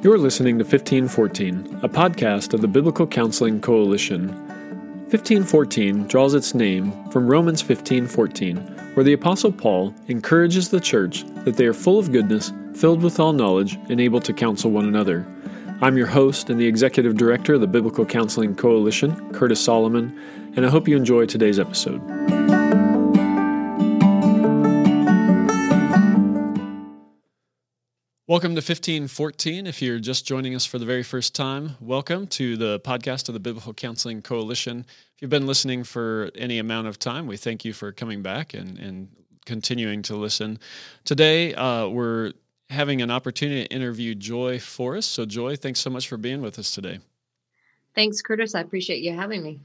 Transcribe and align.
You're 0.00 0.16
listening 0.16 0.58
to 0.58 0.64
1514, 0.64 1.80
a 1.82 1.88
podcast 1.88 2.54
of 2.54 2.60
the 2.60 2.68
Biblical 2.68 3.04
Counseling 3.04 3.60
Coalition. 3.60 4.28
1514 5.08 6.06
draws 6.06 6.34
its 6.34 6.54
name 6.54 6.92
from 7.10 7.26
Romans 7.26 7.60
15:14, 7.62 8.58
where 8.94 9.02
the 9.02 9.14
apostle 9.14 9.50
Paul 9.50 9.92
encourages 10.06 10.68
the 10.68 10.78
church 10.78 11.24
that 11.44 11.56
they 11.56 11.66
are 11.66 11.72
full 11.72 11.98
of 11.98 12.12
goodness, 12.12 12.52
filled 12.74 13.02
with 13.02 13.18
all 13.18 13.32
knowledge, 13.32 13.76
and 13.88 14.00
able 14.00 14.20
to 14.20 14.32
counsel 14.32 14.70
one 14.70 14.86
another. 14.86 15.26
I'm 15.80 15.96
your 15.96 16.06
host 16.06 16.48
and 16.48 16.60
the 16.60 16.66
executive 16.68 17.16
director 17.16 17.54
of 17.54 17.60
the 17.60 17.66
Biblical 17.66 18.04
Counseling 18.04 18.54
Coalition, 18.54 19.32
Curtis 19.32 19.58
Solomon, 19.58 20.16
and 20.54 20.64
I 20.64 20.68
hope 20.68 20.86
you 20.86 20.96
enjoy 20.96 21.26
today's 21.26 21.58
episode. 21.58 22.00
Welcome 28.28 28.50
to 28.50 28.58
1514. 28.58 29.66
If 29.66 29.80
you're 29.80 29.98
just 29.98 30.26
joining 30.26 30.54
us 30.54 30.66
for 30.66 30.78
the 30.78 30.84
very 30.84 31.02
first 31.02 31.34
time, 31.34 31.76
welcome 31.80 32.26
to 32.26 32.58
the 32.58 32.78
podcast 32.78 33.28
of 33.28 33.32
the 33.32 33.40
Biblical 33.40 33.72
Counseling 33.72 34.20
Coalition. 34.20 34.84
If 35.14 35.22
you've 35.22 35.30
been 35.30 35.46
listening 35.46 35.82
for 35.82 36.30
any 36.34 36.58
amount 36.58 36.88
of 36.88 36.98
time, 36.98 37.26
we 37.26 37.38
thank 37.38 37.64
you 37.64 37.72
for 37.72 37.90
coming 37.90 38.20
back 38.20 38.52
and, 38.52 38.78
and 38.78 39.08
continuing 39.46 40.02
to 40.02 40.14
listen. 40.14 40.58
Today, 41.06 41.54
uh, 41.54 41.88
we're 41.88 42.34
having 42.68 43.00
an 43.00 43.10
opportunity 43.10 43.66
to 43.66 43.74
interview 43.74 44.14
Joy 44.14 44.58
Forrest. 44.58 45.10
So, 45.10 45.24
Joy, 45.24 45.56
thanks 45.56 45.80
so 45.80 45.88
much 45.88 46.06
for 46.06 46.18
being 46.18 46.42
with 46.42 46.58
us 46.58 46.70
today. 46.70 46.98
Thanks, 47.94 48.20
Curtis. 48.20 48.54
I 48.54 48.60
appreciate 48.60 49.00
you 49.00 49.14
having 49.14 49.42
me. 49.42 49.58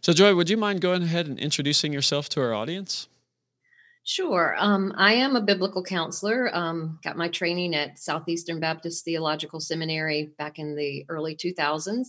So, 0.00 0.14
Joy, 0.14 0.34
would 0.34 0.48
you 0.48 0.56
mind 0.56 0.80
going 0.80 1.02
ahead 1.02 1.26
and 1.26 1.38
introducing 1.38 1.92
yourself 1.92 2.30
to 2.30 2.40
our 2.40 2.54
audience? 2.54 3.09
Sure. 4.02 4.56
Um, 4.58 4.92
I 4.96 5.14
am 5.14 5.36
a 5.36 5.42
biblical 5.42 5.82
counselor. 5.82 6.50
Um, 6.54 6.98
got 7.04 7.18
my 7.18 7.28
training 7.28 7.74
at 7.74 7.98
Southeastern 7.98 8.58
Baptist 8.58 9.04
Theological 9.04 9.60
Seminary 9.60 10.30
back 10.38 10.58
in 10.58 10.74
the 10.74 11.04
early 11.08 11.36
2000s. 11.36 12.06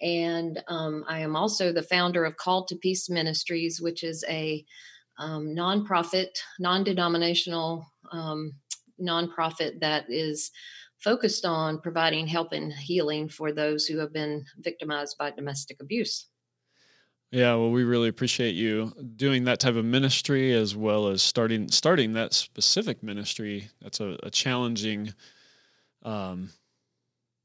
And 0.00 0.62
um, 0.68 1.04
I 1.08 1.20
am 1.20 1.36
also 1.36 1.72
the 1.72 1.82
founder 1.82 2.24
of 2.24 2.36
Called 2.36 2.68
to 2.68 2.76
Peace 2.76 3.10
Ministries, 3.10 3.80
which 3.80 4.02
is 4.02 4.24
a 4.28 4.64
um, 5.18 5.54
nonprofit, 5.54 6.38
non 6.58 6.84
denominational 6.84 7.86
um, 8.12 8.54
nonprofit 9.00 9.80
that 9.80 10.06
is 10.08 10.50
focused 10.98 11.44
on 11.44 11.80
providing 11.80 12.26
help 12.26 12.52
and 12.52 12.72
healing 12.72 13.28
for 13.28 13.52
those 13.52 13.86
who 13.86 13.98
have 13.98 14.12
been 14.12 14.44
victimized 14.58 15.16
by 15.18 15.30
domestic 15.30 15.80
abuse. 15.80 16.28
Yeah, 17.32 17.54
well, 17.54 17.70
we 17.70 17.82
really 17.82 18.08
appreciate 18.08 18.54
you 18.54 18.92
doing 19.16 19.44
that 19.44 19.58
type 19.58 19.74
of 19.74 19.84
ministry 19.84 20.52
as 20.52 20.76
well 20.76 21.08
as 21.08 21.22
starting 21.22 21.68
starting 21.68 22.12
that 22.12 22.32
specific 22.32 23.02
ministry. 23.02 23.68
That's 23.82 24.00
a, 24.00 24.16
a 24.22 24.30
challenging, 24.30 25.12
um, 26.02 26.50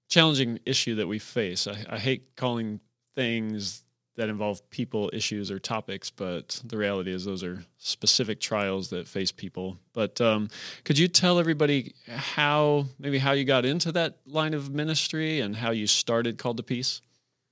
challenging 0.07 0.59
issue 0.65 0.95
that 0.95 1.07
we 1.07 1.17
face. 1.17 1.65
I, 1.65 1.83
I 1.89 1.97
hate 1.97 2.35
calling 2.35 2.79
things 3.15 3.83
that 4.17 4.29
involve 4.29 4.69
people 4.69 5.09
issues 5.13 5.49
or 5.49 5.57
topics, 5.57 6.11
but 6.11 6.61
the 6.65 6.77
reality 6.77 7.11
is 7.11 7.25
those 7.25 7.43
are 7.43 7.63
specific 7.77 8.39
trials 8.39 8.89
that 8.89 9.07
face 9.07 9.31
people. 9.31 9.77
But 9.93 10.21
um, 10.21 10.49
could 10.83 10.97
you 10.97 11.07
tell 11.07 11.39
everybody 11.39 11.95
how 12.07 12.85
maybe 12.99 13.17
how 13.17 13.31
you 13.31 13.45
got 13.45 13.65
into 13.65 13.91
that 13.93 14.17
line 14.27 14.53
of 14.53 14.69
ministry 14.69 15.39
and 15.39 15.55
how 15.55 15.71
you 15.71 15.87
started 15.87 16.37
Called 16.37 16.57
to 16.57 16.63
Peace? 16.63 17.01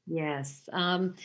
Yes. 0.05 0.67
Um, 0.73 1.16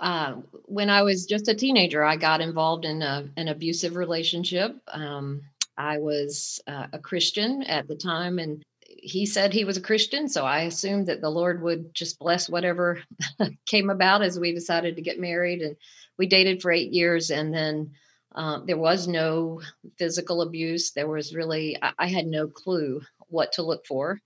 uh, 0.00 0.34
when 0.64 0.90
I 0.90 1.02
was 1.02 1.26
just 1.26 1.48
a 1.48 1.54
teenager, 1.54 2.02
I 2.02 2.16
got 2.16 2.40
involved 2.40 2.84
in 2.84 3.02
a, 3.02 3.28
an 3.36 3.48
abusive 3.48 3.96
relationship. 3.96 4.76
Um, 4.88 5.42
I 5.76 5.98
was 5.98 6.60
uh, 6.66 6.86
a 6.92 6.98
Christian 6.98 7.62
at 7.62 7.88
the 7.88 7.96
time, 7.96 8.38
and 8.38 8.62
he 8.86 9.26
said 9.26 9.52
he 9.52 9.64
was 9.64 9.76
a 9.76 9.82
Christian, 9.82 10.28
so 10.28 10.44
I 10.44 10.60
assumed 10.60 11.06
that 11.08 11.20
the 11.20 11.30
Lord 11.30 11.62
would 11.62 11.94
just 11.94 12.18
bless 12.18 12.48
whatever 12.48 13.00
came 13.66 13.90
about 13.90 14.22
as 14.22 14.38
we 14.38 14.52
decided 14.52 14.96
to 14.96 15.02
get 15.02 15.20
married. 15.20 15.62
And 15.62 15.76
we 16.18 16.26
dated 16.26 16.62
for 16.62 16.70
eight 16.70 16.92
years, 16.92 17.30
and 17.30 17.52
then 17.52 17.92
uh, 18.34 18.60
there 18.66 18.78
was 18.78 19.06
no 19.06 19.60
physical 19.96 20.42
abuse. 20.42 20.92
There 20.92 21.08
was 21.08 21.34
really, 21.34 21.76
I, 21.80 21.92
I 21.98 22.06
had 22.06 22.26
no 22.26 22.48
clue 22.48 23.00
what 23.28 23.52
to 23.52 23.62
look 23.62 23.86
for. 23.86 24.20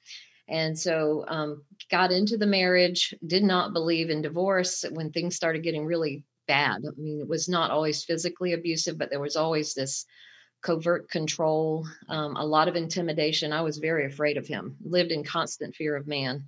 And 0.48 0.78
so 0.78 1.24
um, 1.28 1.62
got 1.90 2.10
into 2.10 2.36
the 2.36 2.46
marriage, 2.46 3.14
did 3.26 3.42
not 3.42 3.72
believe 3.72 4.10
in 4.10 4.22
divorce 4.22 4.84
when 4.92 5.10
things 5.10 5.36
started 5.36 5.62
getting 5.62 5.84
really 5.84 6.24
bad. 6.46 6.82
I 6.86 7.00
mean, 7.00 7.20
it 7.20 7.28
was 7.28 7.48
not 7.48 7.70
always 7.70 8.04
physically 8.04 8.54
abusive, 8.54 8.98
but 8.98 9.10
there 9.10 9.20
was 9.20 9.36
always 9.36 9.74
this 9.74 10.06
covert 10.62 11.10
control, 11.10 11.86
um, 12.08 12.36
a 12.36 12.44
lot 12.44 12.68
of 12.68 12.76
intimidation. 12.76 13.52
I 13.52 13.62
was 13.62 13.78
very 13.78 14.06
afraid 14.06 14.36
of 14.36 14.46
him, 14.46 14.76
lived 14.82 15.12
in 15.12 15.22
constant 15.22 15.74
fear 15.74 15.94
of 15.94 16.06
man. 16.06 16.44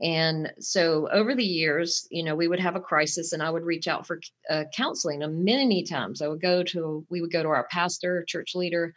And 0.00 0.52
so 0.60 1.08
over 1.10 1.34
the 1.34 1.44
years, 1.44 2.06
you 2.10 2.22
know, 2.22 2.36
we 2.36 2.46
would 2.46 2.60
have 2.60 2.76
a 2.76 2.80
crisis 2.80 3.32
and 3.32 3.42
I 3.42 3.50
would 3.50 3.64
reach 3.64 3.88
out 3.88 4.06
for 4.06 4.20
uh, 4.48 4.64
counseling. 4.76 5.24
Many 5.42 5.82
times 5.82 6.22
I 6.22 6.28
would 6.28 6.40
go 6.40 6.62
to, 6.62 7.04
we 7.10 7.20
would 7.20 7.32
go 7.32 7.42
to 7.42 7.48
our 7.48 7.66
pastor, 7.68 8.24
church 8.28 8.54
leader, 8.54 8.94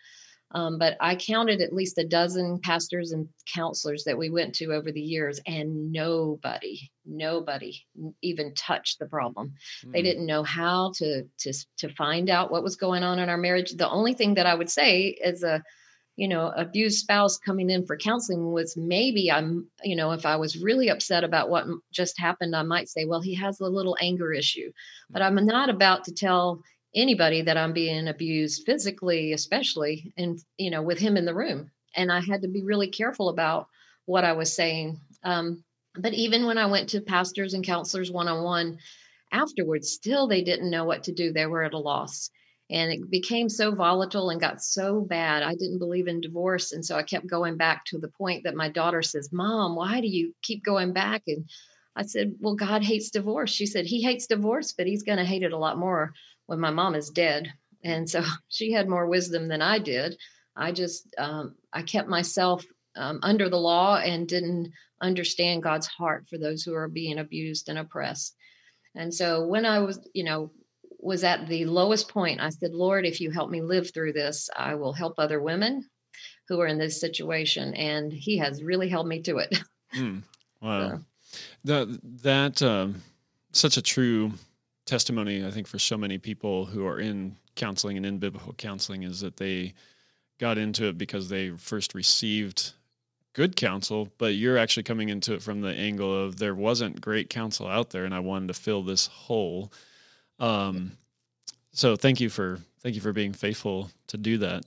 um, 0.53 0.77
but 0.77 0.97
I 0.99 1.15
counted 1.15 1.61
at 1.61 1.73
least 1.73 1.97
a 1.97 2.07
dozen 2.07 2.59
pastors 2.59 3.11
and 3.11 3.29
counselors 3.53 4.03
that 4.03 4.17
we 4.17 4.29
went 4.29 4.55
to 4.55 4.73
over 4.73 4.91
the 4.91 5.01
years, 5.01 5.39
and 5.45 5.91
nobody, 5.91 6.79
nobody 7.05 7.79
even 8.21 8.53
touched 8.53 8.99
the 8.99 9.05
problem. 9.05 9.53
Mm. 9.85 9.91
They 9.93 9.99
hmm. 9.99 10.05
didn't 10.05 10.25
know 10.25 10.43
how 10.43 10.91
to 10.97 11.23
to 11.39 11.53
to 11.77 11.89
find 11.95 12.29
out 12.29 12.51
what 12.51 12.63
was 12.63 12.75
going 12.75 13.03
on 13.03 13.19
in 13.19 13.29
our 13.29 13.37
marriage. 13.37 13.71
The 13.71 13.89
only 13.89 14.13
thing 14.13 14.35
that 14.35 14.45
I 14.45 14.55
would 14.55 14.69
say 14.69 15.17
as 15.23 15.43
a 15.43 15.63
you 16.17 16.27
know 16.27 16.51
abused 16.55 16.99
spouse 16.99 17.37
coming 17.37 17.69
in 17.69 17.85
for 17.85 17.95
counseling 17.95 18.51
was 18.51 18.75
maybe 18.75 19.31
i'm 19.31 19.65
you 19.81 19.95
know 19.95 20.11
if 20.11 20.25
i 20.25 20.35
was 20.35 20.61
really 20.61 20.89
upset 20.89 21.23
about 21.23 21.49
what 21.49 21.65
just 21.93 22.19
happened 22.19 22.53
i 22.53 22.61
might 22.61 22.89
say 22.89 23.05
well 23.05 23.21
he 23.21 23.33
has 23.33 23.61
a 23.61 23.65
little 23.65 23.95
anger 24.01 24.33
issue 24.33 24.71
but 25.09 25.21
hmm. 25.21 25.37
i'm 25.37 25.45
not 25.45 25.69
about 25.69 26.03
to 26.03 26.13
tell 26.13 26.61
anybody 26.95 27.41
that 27.43 27.57
I'm 27.57 27.73
being 27.73 28.07
abused 28.07 28.63
physically, 28.65 29.33
especially, 29.33 30.13
and 30.17 30.39
you 30.57 30.69
know, 30.69 30.81
with 30.81 30.99
him 30.99 31.17
in 31.17 31.25
the 31.25 31.35
room. 31.35 31.71
And 31.95 32.11
I 32.11 32.21
had 32.21 32.41
to 32.41 32.47
be 32.47 32.63
really 32.63 32.87
careful 32.87 33.29
about 33.29 33.67
what 34.05 34.23
I 34.23 34.33
was 34.33 34.53
saying. 34.53 34.99
Um, 35.23 35.63
but 35.95 36.13
even 36.13 36.45
when 36.45 36.57
I 36.57 36.65
went 36.67 36.89
to 36.89 37.01
pastors 37.01 37.53
and 37.53 37.65
counselors 37.65 38.11
one 38.11 38.27
on 38.27 38.43
one 38.43 38.77
afterwards, 39.31 39.91
still 39.91 40.27
they 40.27 40.41
didn't 40.41 40.69
know 40.69 40.85
what 40.85 41.03
to 41.03 41.11
do. 41.11 41.31
They 41.31 41.45
were 41.45 41.63
at 41.63 41.73
a 41.73 41.79
loss. 41.79 42.29
And 42.69 42.91
it 42.91 43.11
became 43.11 43.49
so 43.49 43.75
volatile 43.75 44.29
and 44.29 44.39
got 44.39 44.63
so 44.63 45.01
bad. 45.01 45.43
I 45.43 45.55
didn't 45.55 45.79
believe 45.79 46.07
in 46.07 46.21
divorce. 46.21 46.71
And 46.71 46.85
so 46.85 46.95
I 46.95 47.03
kept 47.03 47.27
going 47.27 47.57
back 47.57 47.83
to 47.85 47.97
the 47.97 48.07
point 48.07 48.45
that 48.45 48.55
my 48.55 48.69
daughter 48.69 49.01
says, 49.01 49.29
Mom, 49.33 49.75
why 49.75 49.99
do 49.99 50.07
you 50.07 50.33
keep 50.41 50.63
going 50.63 50.93
back? 50.93 51.23
And 51.27 51.49
I 51.97 52.03
said, 52.03 52.35
Well, 52.39 52.55
God 52.55 52.81
hates 52.81 53.09
divorce. 53.09 53.51
She 53.51 53.65
said, 53.65 53.85
He 53.85 54.01
hates 54.01 54.27
divorce, 54.27 54.71
but 54.71 54.87
He's 54.87 55.03
going 55.03 55.17
to 55.17 55.25
hate 55.25 55.43
it 55.43 55.51
a 55.51 55.57
lot 55.57 55.77
more 55.77 56.13
when 56.51 56.59
my 56.59 56.69
mom 56.69 56.95
is 56.95 57.09
dead. 57.09 57.53
And 57.81 58.09
so 58.09 58.21
she 58.49 58.73
had 58.73 58.89
more 58.89 59.07
wisdom 59.07 59.47
than 59.47 59.61
I 59.61 59.79
did. 59.79 60.17
I 60.53 60.73
just, 60.73 61.07
um, 61.17 61.55
I 61.71 61.81
kept 61.81 62.09
myself 62.09 62.65
um, 62.97 63.21
under 63.23 63.47
the 63.47 63.57
law 63.57 63.95
and 63.95 64.27
didn't 64.27 64.73
understand 64.99 65.63
God's 65.63 65.87
heart 65.87 66.27
for 66.29 66.37
those 66.37 66.61
who 66.61 66.73
are 66.75 66.89
being 66.89 67.19
abused 67.19 67.69
and 67.69 67.79
oppressed. 67.79 68.35
And 68.95 69.13
so 69.13 69.47
when 69.47 69.65
I 69.65 69.79
was, 69.79 70.05
you 70.13 70.25
know, 70.25 70.51
was 70.99 71.23
at 71.23 71.47
the 71.47 71.63
lowest 71.63 72.09
point, 72.09 72.41
I 72.41 72.49
said, 72.49 72.73
Lord, 72.73 73.05
if 73.05 73.21
you 73.21 73.31
help 73.31 73.49
me 73.49 73.61
live 73.61 73.93
through 73.93 74.11
this, 74.11 74.49
I 74.53 74.75
will 74.75 74.91
help 74.91 75.13
other 75.17 75.41
women 75.41 75.89
who 76.49 76.59
are 76.59 76.67
in 76.67 76.77
this 76.77 76.99
situation. 76.99 77.73
And 77.75 78.11
He 78.11 78.39
has 78.39 78.61
really 78.61 78.89
held 78.89 79.07
me 79.07 79.21
to 79.21 79.37
it. 79.37 79.57
Mm, 79.95 80.23
wow. 80.61 80.89
So. 80.89 80.99
The, 81.63 81.99
that, 82.23 82.61
um, 82.61 83.03
such 83.53 83.77
a 83.77 83.81
true 83.81 84.33
testimony, 84.85 85.45
I 85.45 85.51
think, 85.51 85.67
for 85.67 85.79
so 85.79 85.97
many 85.97 86.17
people 86.17 86.65
who 86.65 86.85
are 86.85 86.99
in 86.99 87.37
counseling 87.55 87.97
and 87.97 88.05
in 88.05 88.17
biblical 88.17 88.53
counseling 88.53 89.03
is 89.03 89.21
that 89.21 89.37
they 89.37 89.73
got 90.39 90.57
into 90.57 90.85
it 90.85 90.97
because 90.97 91.29
they 91.29 91.51
first 91.51 91.93
received 91.93 92.73
good 93.33 93.55
counsel, 93.55 94.09
but 94.17 94.33
you're 94.33 94.57
actually 94.57 94.83
coming 94.83 95.09
into 95.09 95.33
it 95.33 95.41
from 95.41 95.61
the 95.61 95.73
angle 95.73 96.25
of 96.25 96.37
there 96.37 96.55
wasn't 96.55 96.99
great 96.99 97.29
counsel 97.29 97.67
out 97.67 97.91
there, 97.91 98.05
and 98.05 98.13
I 98.13 98.19
wanted 98.19 98.47
to 98.47 98.53
fill 98.53 98.83
this 98.83 99.07
hole. 99.07 99.71
Um, 100.39 100.97
so 101.71 101.95
thank 101.95 102.19
you 102.19 102.29
for 102.29 102.59
thank 102.81 102.95
you 102.95 103.01
for 103.01 103.13
being 103.13 103.33
faithful 103.33 103.89
to 104.07 104.17
do 104.17 104.37
that. 104.39 104.65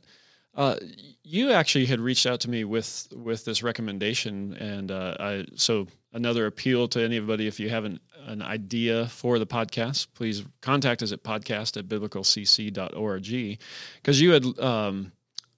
Uh, 0.55 0.77
you 1.25 1.51
actually 1.51 1.87
had 1.87 2.01
reached 2.01 2.27
out 2.27 2.41
to 2.41 2.51
me 2.51 2.65
with 2.65 3.09
with 3.15 3.45
this 3.45 3.63
recommendation, 3.63 4.55
and 4.55 4.91
uh, 4.91 5.17
I 5.19 5.47
so 5.57 5.89
another 6.15 6.47
appeal 6.47 6.89
to 6.89 7.03
anybody 7.03 7.47
if 7.47 7.61
you 7.61 7.69
have 7.69 7.85
an, 7.85 8.01
an 8.27 8.41
idea 8.41 9.07
for 9.09 9.39
the 9.39 9.47
podcast, 9.47 10.07
please 10.15 10.45
contact 10.63 11.03
us 11.03 11.13
at 11.13 11.23
podcast 11.23 11.77
at 11.77 11.87
biblicalcc.org 11.87 13.59
because 13.97 14.21
you 14.21 14.31
had 14.31 14.59
um, 14.59 15.13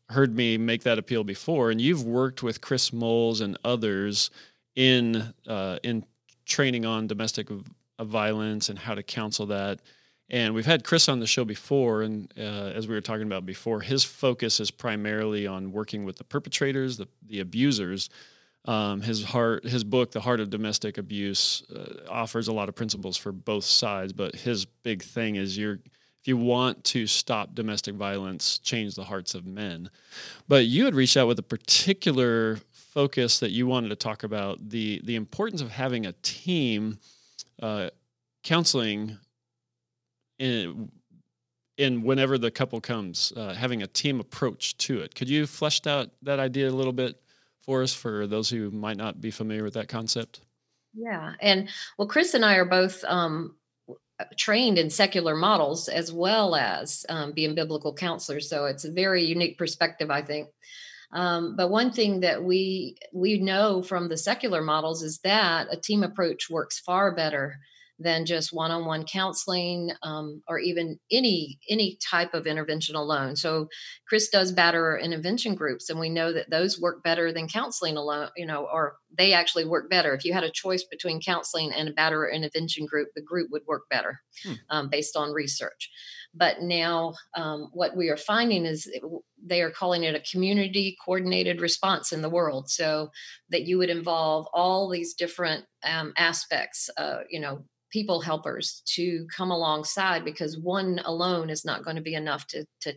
heard 0.09 0.35
me 0.35 0.59
make 0.59 0.83
that 0.83 0.99
appeal 0.99 1.23
before, 1.23 1.71
and 1.71 1.81
you've 1.81 2.05
worked 2.05 2.43
with 2.43 2.61
Chris 2.61 2.93
Moles 2.93 3.41
and 3.41 3.57
others 3.65 4.31
in 4.75 5.33
uh, 5.47 5.79
in 5.85 6.05
training 6.45 6.85
on 6.85 7.07
domestic 7.07 7.49
violence 8.01 8.69
and 8.69 8.79
how 8.79 8.95
to 8.95 9.03
counsel 9.03 9.47
that. 9.47 9.81
And 10.29 10.55
we've 10.55 10.67
had 10.67 10.83
Chris 10.83 11.09
on 11.09 11.21
the 11.21 11.27
show 11.27 11.45
before, 11.45 12.03
and 12.03 12.33
uh, 12.37 12.73
as 12.75 12.89
we 12.89 12.95
were 12.95 13.01
talking 13.01 13.27
about 13.27 13.47
before, 13.47 13.81
his 13.81 14.03
focus 14.03 14.59
is 14.59 14.73
primarily 14.73 15.47
on 15.47 15.71
working 15.71 16.05
with 16.05 16.17
the 16.17 16.25
perpetrators, 16.25 16.97
the, 16.97 17.07
the 17.29 17.39
abusers. 17.39 18.11
Um, 18.67 19.01
his 19.01 19.25
heart, 19.25 19.65
his 19.65 19.85
book, 19.85 20.11
"The 20.11 20.21
Heart 20.21 20.41
of 20.41 20.51
Domestic 20.51 20.99
Abuse," 20.99 21.63
uh, 21.75 22.09
offers 22.11 22.49
a 22.49 22.53
lot 22.53 22.69
of 22.69 22.75
principles 22.75 23.17
for 23.17 23.33
both 23.33 23.65
sides. 23.65 24.13
But 24.13 24.35
his 24.37 24.65
big 24.65 25.03
thing 25.03 25.37
is 25.37 25.57
you're 25.57 25.79
if 26.27 26.29
you 26.29 26.37
want 26.37 26.83
to 26.83 27.07
stop 27.07 27.55
domestic 27.55 27.95
violence, 27.95 28.59
change 28.59 28.97
the 28.97 29.05
hearts 29.05 29.37
of 29.37 29.47
men. 29.47 29.91
But 30.49 30.67
you 30.67 30.85
had 30.85 30.95
reached 30.97 31.17
out 31.17 31.29
with 31.29 31.39
a 31.39 31.43
particular 31.45 32.59
focus 32.73 33.39
that 33.39 33.51
you 33.51 33.69
wanted 33.69 33.91
to 33.91 33.97
talk 33.97 34.25
about 34.25 34.71
the 34.71 35.01
the 35.05 35.15
importance 35.15 35.61
of 35.63 35.71
having 35.71 36.05
a 36.05 36.13
team 36.23 36.99
uh, 37.63 37.91
counseling 38.43 39.19
in 40.41 40.91
in 41.79 42.03
whenever 42.03 42.39
the 42.39 42.51
couple 42.51 42.81
comes, 42.81 43.33
uh, 43.37 43.55
having 43.55 43.83
a 43.83 43.87
team 43.87 44.19
approach 44.19 44.77
to 44.79 44.99
it. 45.01 45.15
Could 45.15 45.29
you 45.29 45.47
flesh 45.47 45.87
out 45.87 46.11
that 46.23 46.41
idea 46.41 46.69
a 46.69 46.73
little 46.73 46.93
bit 46.93 47.21
for 47.67 47.83
us 47.83 47.93
for 47.93 48.27
those 48.27 48.49
who 48.49 48.71
might 48.71 48.97
not 48.97 49.21
be 49.21 49.31
familiar 49.31 49.65
with 49.65 49.75
that 49.75 49.89
concept? 49.89 50.41
Yeah, 50.95 51.35
and 51.41 51.69
well, 51.99 52.09
Chris 52.09 52.33
and 52.33 52.45
I 52.45 52.55
are 52.55 52.65
both 52.65 53.05
um, 53.05 53.57
trained 54.39 54.79
in 54.79 54.89
secular 54.89 55.37
models 55.37 55.89
as 55.89 56.13
well 56.13 56.55
as 56.55 57.05
um, 57.09 57.33
being 57.33 57.55
biblical 57.55 57.93
counselors, 57.93 58.49
so 58.49 58.65
it's 58.65 58.85
a 58.85 58.93
very 58.93 59.25
unique 59.25 59.59
perspective, 59.59 60.11
I 60.11 60.23
think. 60.23 60.49
Um, 61.13 61.55
but 61.55 61.71
one 61.71 61.93
thing 61.93 62.21
that 62.21 62.43
we 62.43 62.97
we 63.13 63.39
know 63.39 63.83
from 63.83 64.09
the 64.09 64.17
secular 64.17 64.63
models 64.63 65.03
is 65.03 65.19
that 65.19 65.69
a 65.71 65.77
team 65.77 66.03
approach 66.03 66.51
works 66.51 66.81
far 66.81 67.15
better 67.15 67.59
than 67.99 68.27
just 68.27 68.53
one-on-one 68.53 69.05
counseling 69.05 69.91
um, 70.03 70.43
or 70.49 70.59
even 70.59 70.99
any 71.11 71.59
any 71.69 71.99
type 72.03 72.35
of 72.35 72.47
intervention 72.47 72.95
alone. 72.95 73.37
So 73.37 73.69
chris 74.07 74.29
does 74.29 74.53
batterer 74.53 75.01
intervention 75.01 75.55
groups 75.55 75.89
and 75.89 75.99
we 75.99 76.11
know 76.11 76.33
that 76.33 76.51
those 76.51 76.81
work 76.81 77.03
better 77.03 77.33
than 77.33 77.49
counseling 77.49 77.97
alone 77.97 78.29
you 78.37 78.47
know 78.47 78.69
or 78.73 78.97
they 79.17 79.33
actually 79.33 79.65
work 79.65 79.89
better. 79.89 80.15
If 80.15 80.25
you 80.25 80.35
had 80.35 80.45
a 80.45 80.51
choice 80.51 80.85
between 80.85 81.23
counseling 81.23 81.73
and 81.73 81.89
a 81.89 81.93
batterer 81.93 82.33
intervention 82.33 82.87
group 82.87 83.09
the 83.15 83.23
group 83.23 83.51
would 83.51 83.67
work 83.67 83.85
better 83.89 84.21
hmm. 84.45 84.55
um, 84.69 84.89
based 84.89 85.17
on 85.17 85.33
research. 85.33 85.91
But 86.35 86.61
now 86.61 87.15
um, 87.35 87.71
what 87.73 87.97
we 87.97 88.11
are 88.11 88.17
finding 88.19 88.67
is 88.67 88.91
they 89.43 89.63
are 89.63 89.71
calling 89.71 90.05
it 90.05 90.15
a 90.15 90.31
community 90.31 90.99
coordinated 91.03 91.63
response 91.63 92.13
in 92.13 92.21
the 92.21 92.29
world. 92.29 92.69
So 92.69 93.11
that 93.49 93.63
you 93.63 93.79
would 93.79 93.89
involve 93.89 94.47
all 94.53 94.91
these 94.91 95.15
different 95.15 95.65
um, 95.83 96.13
aspects 96.19 96.91
uh, 96.99 97.21
you 97.31 97.41
know 97.41 97.65
people 97.91 98.21
helpers 98.21 98.83
to 98.95 99.27
come 99.35 99.51
alongside 99.51 100.25
because 100.25 100.59
one 100.59 101.01
alone 101.05 101.51
is 101.51 101.65
not 101.65 101.85
going 101.85 101.97
to 101.97 102.03
be 102.03 102.15
enough 102.15 102.47
to 102.49 102.65
to 102.81 102.93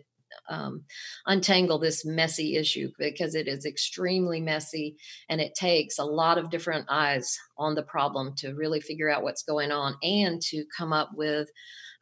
um, 0.48 0.84
untangle 1.26 1.80
this 1.80 2.06
messy 2.06 2.56
issue 2.56 2.92
because 2.98 3.36
it 3.36 3.48
is 3.48 3.66
extremely 3.66 4.40
messy 4.40 4.96
and 5.28 5.42
it 5.42 5.56
takes 5.56 5.98
a 5.98 6.06
lot 6.06 6.38
of 6.38 6.50
different 6.50 6.86
eyes 6.90 7.36
on 7.58 7.76
the 7.76 7.84
problem 7.84 8.34
to 8.38 8.54
really 8.54 8.80
figure 8.80 9.10
out 9.10 9.24
what's 9.24 9.44
going 9.44 9.72
on 9.72 9.96
and 10.04 10.42
to 10.42 10.64
come 10.78 10.94
up 10.94 11.10
with 11.16 11.50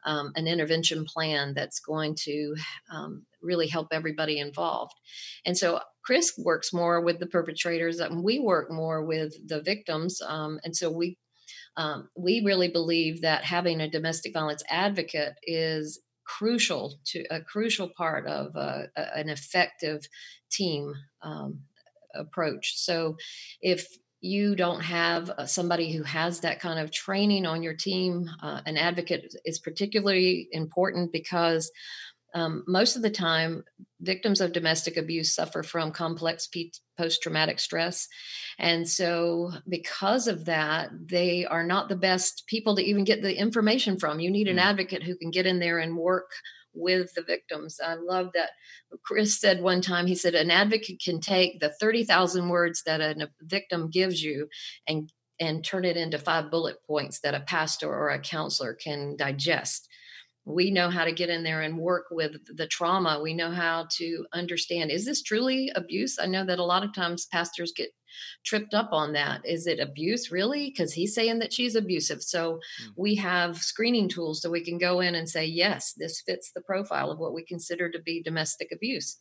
um, 0.04 0.32
an 0.36 0.46
intervention 0.46 1.04
plan 1.04 1.52
that's 1.54 1.80
going 1.80 2.14
to 2.14 2.54
um, 2.90 3.24
really 3.42 3.66
help 3.66 3.88
everybody 3.92 4.38
involved. 4.38 4.94
And 5.44 5.56
so 5.56 5.80
Chris 6.04 6.32
works 6.38 6.72
more 6.72 7.00
with 7.00 7.18
the 7.18 7.26
perpetrators, 7.26 8.00
and 8.00 8.22
we 8.22 8.38
work 8.38 8.70
more 8.70 9.04
with 9.04 9.34
the 9.46 9.60
victims. 9.60 10.20
Um, 10.26 10.60
and 10.64 10.74
so 10.74 10.90
we 10.90 11.18
um, 11.78 12.10
we 12.16 12.42
really 12.44 12.68
believe 12.68 13.22
that 13.22 13.44
having 13.44 13.80
a 13.80 13.88
domestic 13.88 14.34
violence 14.34 14.64
advocate 14.68 15.34
is 15.44 16.00
crucial 16.24 16.98
to 17.06 17.24
a 17.30 17.40
crucial 17.40 17.88
part 17.96 18.26
of 18.26 18.54
uh, 18.54 18.82
an 18.96 19.30
effective 19.30 20.06
team 20.50 20.92
um, 21.22 21.60
approach. 22.14 22.74
So, 22.76 23.16
if 23.62 23.86
you 24.20 24.56
don't 24.56 24.80
have 24.80 25.30
uh, 25.30 25.46
somebody 25.46 25.92
who 25.92 26.02
has 26.02 26.40
that 26.40 26.58
kind 26.58 26.80
of 26.80 26.90
training 26.90 27.46
on 27.46 27.62
your 27.62 27.74
team, 27.74 28.28
uh, 28.42 28.60
an 28.66 28.76
advocate 28.76 29.32
is 29.44 29.60
particularly 29.60 30.48
important 30.50 31.12
because 31.12 31.70
um, 32.34 32.64
most 32.66 32.96
of 32.96 33.02
the 33.02 33.10
time, 33.10 33.64
victims 34.00 34.40
of 34.40 34.52
domestic 34.52 34.96
abuse 34.96 35.34
suffer 35.34 35.62
from 35.62 35.92
complex 35.92 36.48
post 36.96 37.22
traumatic 37.22 37.58
stress. 37.58 38.06
And 38.58 38.88
so, 38.88 39.52
because 39.68 40.26
of 40.26 40.44
that, 40.44 40.90
they 40.92 41.46
are 41.46 41.64
not 41.64 41.88
the 41.88 41.96
best 41.96 42.44
people 42.46 42.76
to 42.76 42.82
even 42.82 43.04
get 43.04 43.22
the 43.22 43.38
information 43.38 43.98
from. 43.98 44.20
You 44.20 44.30
need 44.30 44.48
an 44.48 44.56
mm. 44.56 44.62
advocate 44.62 45.02
who 45.02 45.16
can 45.16 45.30
get 45.30 45.46
in 45.46 45.58
there 45.58 45.78
and 45.78 45.96
work 45.96 46.30
with 46.74 47.12
the 47.14 47.22
victims. 47.22 47.78
I 47.84 47.94
love 47.94 48.30
that 48.34 48.50
Chris 49.02 49.40
said 49.40 49.62
one 49.62 49.80
time, 49.80 50.06
he 50.06 50.14
said, 50.14 50.34
an 50.34 50.50
advocate 50.50 51.00
can 51.02 51.20
take 51.20 51.60
the 51.60 51.70
30,000 51.80 52.48
words 52.48 52.82
that 52.84 53.00
a 53.00 53.30
victim 53.42 53.90
gives 53.90 54.22
you 54.22 54.48
and 54.86 55.10
and 55.40 55.64
turn 55.64 55.84
it 55.84 55.96
into 55.96 56.18
five 56.18 56.50
bullet 56.50 56.76
points 56.84 57.20
that 57.20 57.34
a 57.34 57.40
pastor 57.40 57.88
or 57.88 58.10
a 58.10 58.18
counselor 58.18 58.74
can 58.74 59.16
digest 59.16 59.88
we 60.48 60.70
know 60.70 60.88
how 60.88 61.04
to 61.04 61.12
get 61.12 61.28
in 61.28 61.42
there 61.42 61.60
and 61.60 61.78
work 61.78 62.06
with 62.10 62.56
the 62.56 62.66
trauma. 62.66 63.20
We 63.22 63.34
know 63.34 63.50
how 63.50 63.86
to 63.98 64.26
understand 64.32 64.90
is 64.90 65.04
this 65.04 65.22
truly 65.22 65.70
abuse? 65.74 66.18
I 66.18 66.26
know 66.26 66.44
that 66.46 66.58
a 66.58 66.64
lot 66.64 66.84
of 66.84 66.94
times 66.94 67.26
pastors 67.26 67.72
get 67.76 67.90
tripped 68.44 68.72
up 68.72 68.88
on 68.92 69.12
that. 69.12 69.42
Is 69.44 69.66
it 69.66 69.78
abuse 69.78 70.32
really? 70.32 70.70
Because 70.70 70.92
he's 70.92 71.14
saying 71.14 71.38
that 71.40 71.52
she's 71.52 71.74
abusive. 71.74 72.22
So 72.22 72.54
mm. 72.54 72.88
we 72.96 73.14
have 73.16 73.58
screening 73.58 74.08
tools 74.08 74.40
so 74.40 74.50
we 74.50 74.64
can 74.64 74.78
go 74.78 75.00
in 75.00 75.14
and 75.14 75.28
say 75.28 75.44
yes 75.44 75.92
this 75.96 76.22
fits 76.22 76.50
the 76.54 76.62
profile 76.62 77.10
of 77.10 77.18
what 77.18 77.34
we 77.34 77.44
consider 77.44 77.90
to 77.90 78.00
be 78.00 78.22
domestic 78.22 78.72
abuse. 78.72 79.18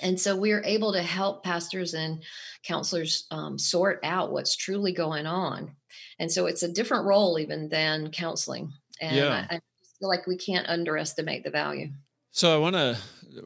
And 0.00 0.20
so 0.20 0.34
we're 0.34 0.64
able 0.64 0.92
to 0.94 1.02
help 1.02 1.44
pastors 1.44 1.94
and 1.94 2.22
counselors 2.64 3.26
um, 3.30 3.58
sort 3.58 4.00
out 4.02 4.32
what's 4.32 4.56
truly 4.56 4.92
going 4.92 5.26
on. 5.26 5.76
And 6.18 6.32
so 6.32 6.46
it's 6.46 6.62
a 6.62 6.72
different 6.72 7.04
role 7.04 7.38
even 7.38 7.68
than 7.68 8.10
counseling. 8.10 8.72
And 9.00 9.16
yeah. 9.16 9.46
I, 9.50 9.60
feel 10.02 10.08
like 10.08 10.26
we 10.26 10.36
can't 10.36 10.68
underestimate 10.68 11.44
the 11.44 11.50
value. 11.50 11.88
So 12.32 12.52
I 12.52 12.58
want 12.58 12.74
to 12.74 12.98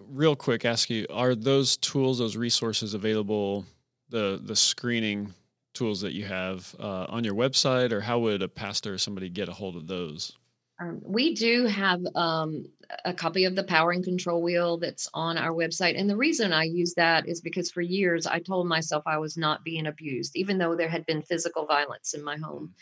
real 0.09 0.35
quick 0.35 0.65
ask 0.65 0.89
you: 0.89 1.07
Are 1.11 1.35
those 1.35 1.77
tools, 1.77 2.19
those 2.19 2.37
resources 2.37 2.95
available? 2.95 3.67
The 4.09 4.41
the 4.43 4.57
screening 4.57 5.35
tools 5.75 6.01
that 6.01 6.15
you 6.15 6.25
have 6.25 6.75
uh, 6.81 7.05
on 7.11 7.25
your 7.25 7.35
website, 7.35 7.93
or 7.93 8.01
how 8.01 8.21
would 8.21 8.41
a 8.41 8.49
pastor 8.49 8.95
or 8.95 8.99
somebody 8.99 9.29
get 9.29 9.51
a 9.51 9.53
hold 9.53 9.77
of 9.77 9.87
those? 9.87 10.33
Um, 10.81 11.01
we 11.05 11.35
do 11.35 11.67
have 11.67 12.01
um, 12.15 12.67
a 13.05 13.13
copy 13.13 13.45
of 13.45 13.55
the 13.55 13.65
power 13.65 13.91
and 13.91 14.05
control 14.05 14.43
wheel 14.43 14.79
that's 14.79 15.09
on 15.13 15.37
our 15.37 15.53
website. 15.53 15.99
And 15.99 16.09
the 16.09 16.17
reason 16.17 16.53
I 16.53 16.65
use 16.65 16.95
that 16.95 17.29
is 17.29 17.41
because 17.41 17.71
for 17.71 17.81
years 17.81 18.27
I 18.27 18.41
told 18.41 18.67
myself 18.67 19.03
I 19.07 19.19
was 19.19 19.37
not 19.37 19.65
being 19.65 19.87
abused, 19.87 20.37
even 20.37 20.59
though 20.59 20.77
there 20.77 20.89
had 20.89 21.07
been 21.07 21.23
physical 21.23 21.67
violence 21.67 22.15
in 22.15 22.23
my 22.23 22.37
home. 22.37 22.75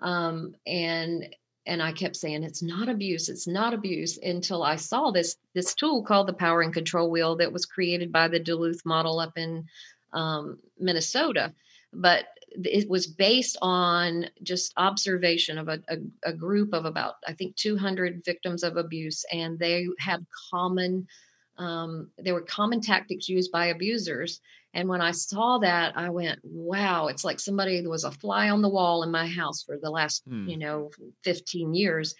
Um, 0.00 0.54
and 0.66 1.34
and 1.66 1.82
I 1.82 1.92
kept 1.92 2.16
saying 2.16 2.42
it's 2.42 2.62
not 2.62 2.88
abuse, 2.88 3.28
it's 3.28 3.46
not 3.46 3.74
abuse 3.74 4.18
until 4.18 4.62
I 4.62 4.76
saw 4.76 5.10
this 5.10 5.36
this 5.54 5.74
tool 5.74 6.02
called 6.02 6.26
the 6.26 6.32
Power 6.32 6.62
and 6.62 6.72
Control 6.72 7.10
Wheel 7.10 7.36
that 7.36 7.52
was 7.52 7.66
created 7.66 8.12
by 8.12 8.28
the 8.28 8.38
Duluth 8.38 8.84
model 8.84 9.20
up 9.20 9.38
in 9.38 9.66
um, 10.12 10.58
Minnesota. 10.78 11.52
But 11.92 12.26
it 12.50 12.88
was 12.88 13.06
based 13.06 13.56
on 13.62 14.26
just 14.42 14.72
observation 14.76 15.58
of 15.58 15.68
a, 15.68 15.80
a, 15.88 15.96
a, 16.30 16.32
group 16.32 16.72
of 16.72 16.84
about 16.84 17.16
I 17.26 17.32
think 17.32 17.56
200 17.56 18.24
victims 18.24 18.62
of 18.62 18.76
abuse, 18.76 19.24
and 19.32 19.58
they 19.58 19.86
had 19.98 20.24
common 20.50 21.08
um, 21.56 22.10
there 22.18 22.34
were 22.34 22.42
common 22.42 22.80
tactics 22.80 23.28
used 23.28 23.52
by 23.52 23.66
abusers 23.66 24.40
and 24.74 24.88
when 24.88 25.00
I 25.00 25.12
saw 25.12 25.58
that, 25.58 25.96
I 25.96 26.10
went, 26.10 26.40
wow, 26.42 27.06
it's 27.06 27.24
like 27.24 27.38
somebody 27.38 27.86
was 27.86 28.02
a 28.02 28.10
fly 28.10 28.50
on 28.50 28.60
the 28.60 28.68
wall 28.68 29.04
in 29.04 29.10
my 29.10 29.26
house 29.26 29.62
for 29.62 29.78
the 29.80 29.90
last, 29.90 30.24
hmm. 30.28 30.48
you 30.48 30.58
know, 30.58 30.90
15 31.22 31.74
years. 31.74 32.14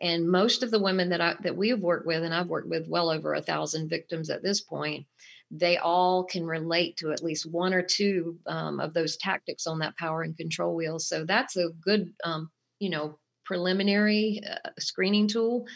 And 0.00 0.28
most 0.28 0.62
of 0.62 0.70
the 0.70 0.82
women 0.82 1.10
that 1.10 1.20
I 1.20 1.36
that 1.42 1.56
we 1.56 1.68
have 1.68 1.80
worked 1.80 2.06
with, 2.06 2.24
and 2.24 2.34
I've 2.34 2.48
worked 2.48 2.68
with 2.68 2.88
well 2.88 3.10
over 3.10 3.34
a 3.34 3.42
thousand 3.42 3.88
victims 3.88 4.30
at 4.30 4.42
this 4.42 4.60
point, 4.62 5.06
they 5.50 5.76
all 5.76 6.24
can 6.24 6.46
relate 6.46 6.96
to 6.98 7.12
at 7.12 7.22
least 7.22 7.50
one 7.50 7.74
or 7.74 7.82
two 7.82 8.38
um, 8.46 8.80
of 8.80 8.92
those 8.94 9.16
tactics 9.16 9.66
on 9.66 9.78
that 9.80 9.96
power 9.96 10.22
and 10.22 10.36
control 10.36 10.74
wheel. 10.74 10.98
So 10.98 11.24
that's 11.24 11.56
a 11.56 11.68
good, 11.82 12.12
um, 12.24 12.50
you 12.78 12.88
know, 12.88 13.18
preliminary 13.44 14.40
uh, 14.50 14.70
screening 14.78 15.28
tool. 15.28 15.66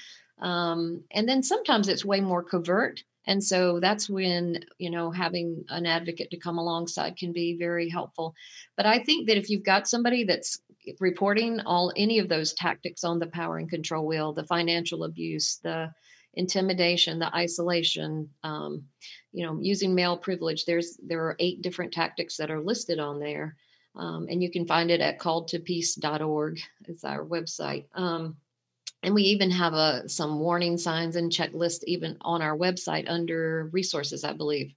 Um, 0.40 1.04
and 1.12 1.28
then 1.28 1.42
sometimes 1.42 1.88
it's 1.88 2.04
way 2.04 2.20
more 2.20 2.42
covert 2.42 3.02
and 3.26 3.42
so 3.42 3.80
that's 3.80 4.08
when 4.08 4.64
you 4.78 4.90
know 4.90 5.10
having 5.10 5.64
an 5.68 5.86
advocate 5.86 6.30
to 6.30 6.38
come 6.38 6.58
alongside 6.58 7.16
can 7.16 7.32
be 7.32 7.56
very 7.56 7.88
helpful. 7.88 8.34
But 8.76 8.86
i 8.86 8.98
think 8.98 9.28
that 9.28 9.38
if 9.38 9.50
you've 9.50 9.64
got 9.64 9.88
somebody 9.88 10.24
that's 10.24 10.60
reporting 11.00 11.60
all 11.60 11.92
any 11.96 12.18
of 12.18 12.28
those 12.28 12.52
tactics 12.52 13.04
on 13.04 13.18
the 13.18 13.26
power 13.26 13.58
and 13.58 13.70
control 13.70 14.06
wheel 14.06 14.32
the 14.32 14.44
financial 14.44 15.04
abuse 15.04 15.58
the 15.62 15.90
intimidation 16.34 17.18
the 17.18 17.34
isolation 17.34 18.28
um, 18.42 18.84
you 19.32 19.46
know 19.46 19.58
using 19.60 19.94
male 19.94 20.16
privilege 20.16 20.64
there's 20.64 20.98
there 21.06 21.20
are 21.20 21.36
eight 21.38 21.62
different 21.62 21.92
tactics 21.92 22.36
that 22.36 22.50
are 22.50 22.60
listed 22.60 22.98
on 22.98 23.18
there 23.18 23.56
um, 23.96 24.26
and 24.28 24.42
you 24.42 24.50
can 24.50 24.66
find 24.66 24.90
it 24.90 25.00
at 25.00 25.20
calledtopeace.org 25.20 26.60
is 26.86 27.04
our 27.04 27.24
website. 27.24 27.84
Um, 27.94 28.36
and 29.04 29.14
we 29.14 29.22
even 29.22 29.50
have 29.50 29.74
a 29.74 30.08
some 30.08 30.40
warning 30.40 30.76
signs 30.76 31.16
and 31.16 31.30
checklist 31.30 31.84
even 31.84 32.16
on 32.22 32.42
our 32.42 32.56
website 32.56 33.08
under 33.08 33.68
resources 33.72 34.24
i 34.24 34.32
believe 34.32 34.74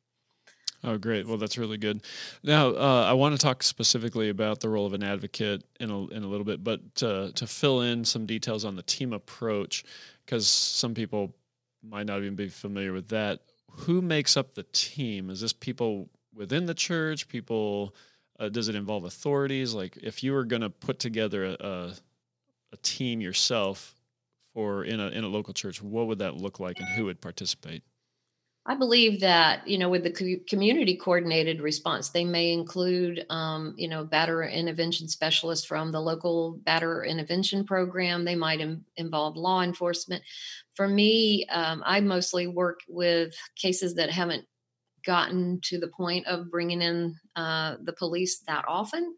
Oh, 0.83 0.97
great. 0.97 1.27
Well, 1.27 1.37
that's 1.37 1.57
really 1.57 1.77
good. 1.77 2.03
Now, 2.43 2.69
uh, 2.69 3.07
I 3.09 3.13
want 3.13 3.35
to 3.35 3.41
talk 3.41 3.63
specifically 3.63 4.29
about 4.29 4.59
the 4.59 4.69
role 4.69 4.85
of 4.85 4.93
an 4.93 5.03
advocate 5.03 5.63
in 5.79 5.89
a, 5.89 6.07
in 6.09 6.23
a 6.23 6.27
little 6.27 6.45
bit, 6.45 6.63
but 6.63 6.95
to, 6.95 7.31
to 7.33 7.47
fill 7.47 7.81
in 7.81 8.05
some 8.05 8.27
details 8.27 8.63
on 8.63 8.75
the 8.75 8.83
team 8.83 9.11
approach, 9.11 9.83
because 10.23 10.47
some 10.47 10.93
people 10.93 11.35
might 11.81 12.05
not 12.05 12.19
even 12.19 12.35
be 12.35 12.47
familiar 12.47 12.93
with 12.93 13.07
that. 13.09 13.39
Who 13.71 14.01
makes 14.01 14.37
up 14.37 14.53
the 14.53 14.65
team? 14.71 15.31
Is 15.31 15.41
this 15.41 15.51
people 15.51 16.09
within 16.33 16.67
the 16.67 16.75
church? 16.75 17.27
People? 17.27 17.95
Uh, 18.39 18.49
does 18.49 18.69
it 18.69 18.75
involve 18.75 19.03
authorities? 19.03 19.73
Like, 19.73 19.97
if 19.97 20.23
you 20.23 20.31
were 20.31 20.45
going 20.45 20.61
to 20.61 20.69
put 20.69 20.99
together 20.99 21.43
a, 21.43 21.57
a, 21.59 21.93
a 22.71 22.77
team 22.83 23.19
yourself 23.19 23.96
for 24.57 24.83
in 24.83 24.99
a 24.99 25.09
in 25.09 25.23
a 25.23 25.27
local 25.27 25.53
church, 25.53 25.83
what 25.83 26.07
would 26.07 26.17
that 26.17 26.35
look 26.35 26.59
like, 26.59 26.79
and 26.79 26.89
who 26.89 27.05
would 27.05 27.21
participate? 27.21 27.83
I 28.65 28.73
believe 28.73 29.19
that 29.19 29.67
you 29.67 29.77
know 29.77 29.87
with 29.87 30.03
the 30.03 30.41
community 30.49 30.95
coordinated 30.95 31.61
response, 31.61 32.09
they 32.09 32.25
may 32.25 32.51
include 32.51 33.23
um, 33.29 33.75
you 33.77 33.87
know 33.87 34.03
batter 34.03 34.41
intervention 34.41 35.09
specialists 35.09 35.63
from 35.63 35.91
the 35.91 36.01
local 36.01 36.53
batter 36.63 37.03
intervention 37.03 37.65
program. 37.65 38.25
They 38.25 38.33
might 38.33 38.59
Im- 38.59 38.83
involve 38.95 39.37
law 39.37 39.61
enforcement. 39.61 40.23
For 40.73 40.87
me, 40.87 41.45
um, 41.51 41.83
I 41.85 41.99
mostly 41.99 42.47
work 42.47 42.79
with 42.87 43.35
cases 43.55 43.93
that 43.93 44.09
haven't 44.09 44.47
gotten 45.07 45.59
to 45.63 45.79
the 45.79 45.87
point 45.87 46.27
of 46.27 46.51
bringing 46.51 46.81
in 46.81 47.15
uh, 47.35 47.77
the 47.81 47.93
police 47.93 48.39
that 48.45 48.65
often. 48.67 49.15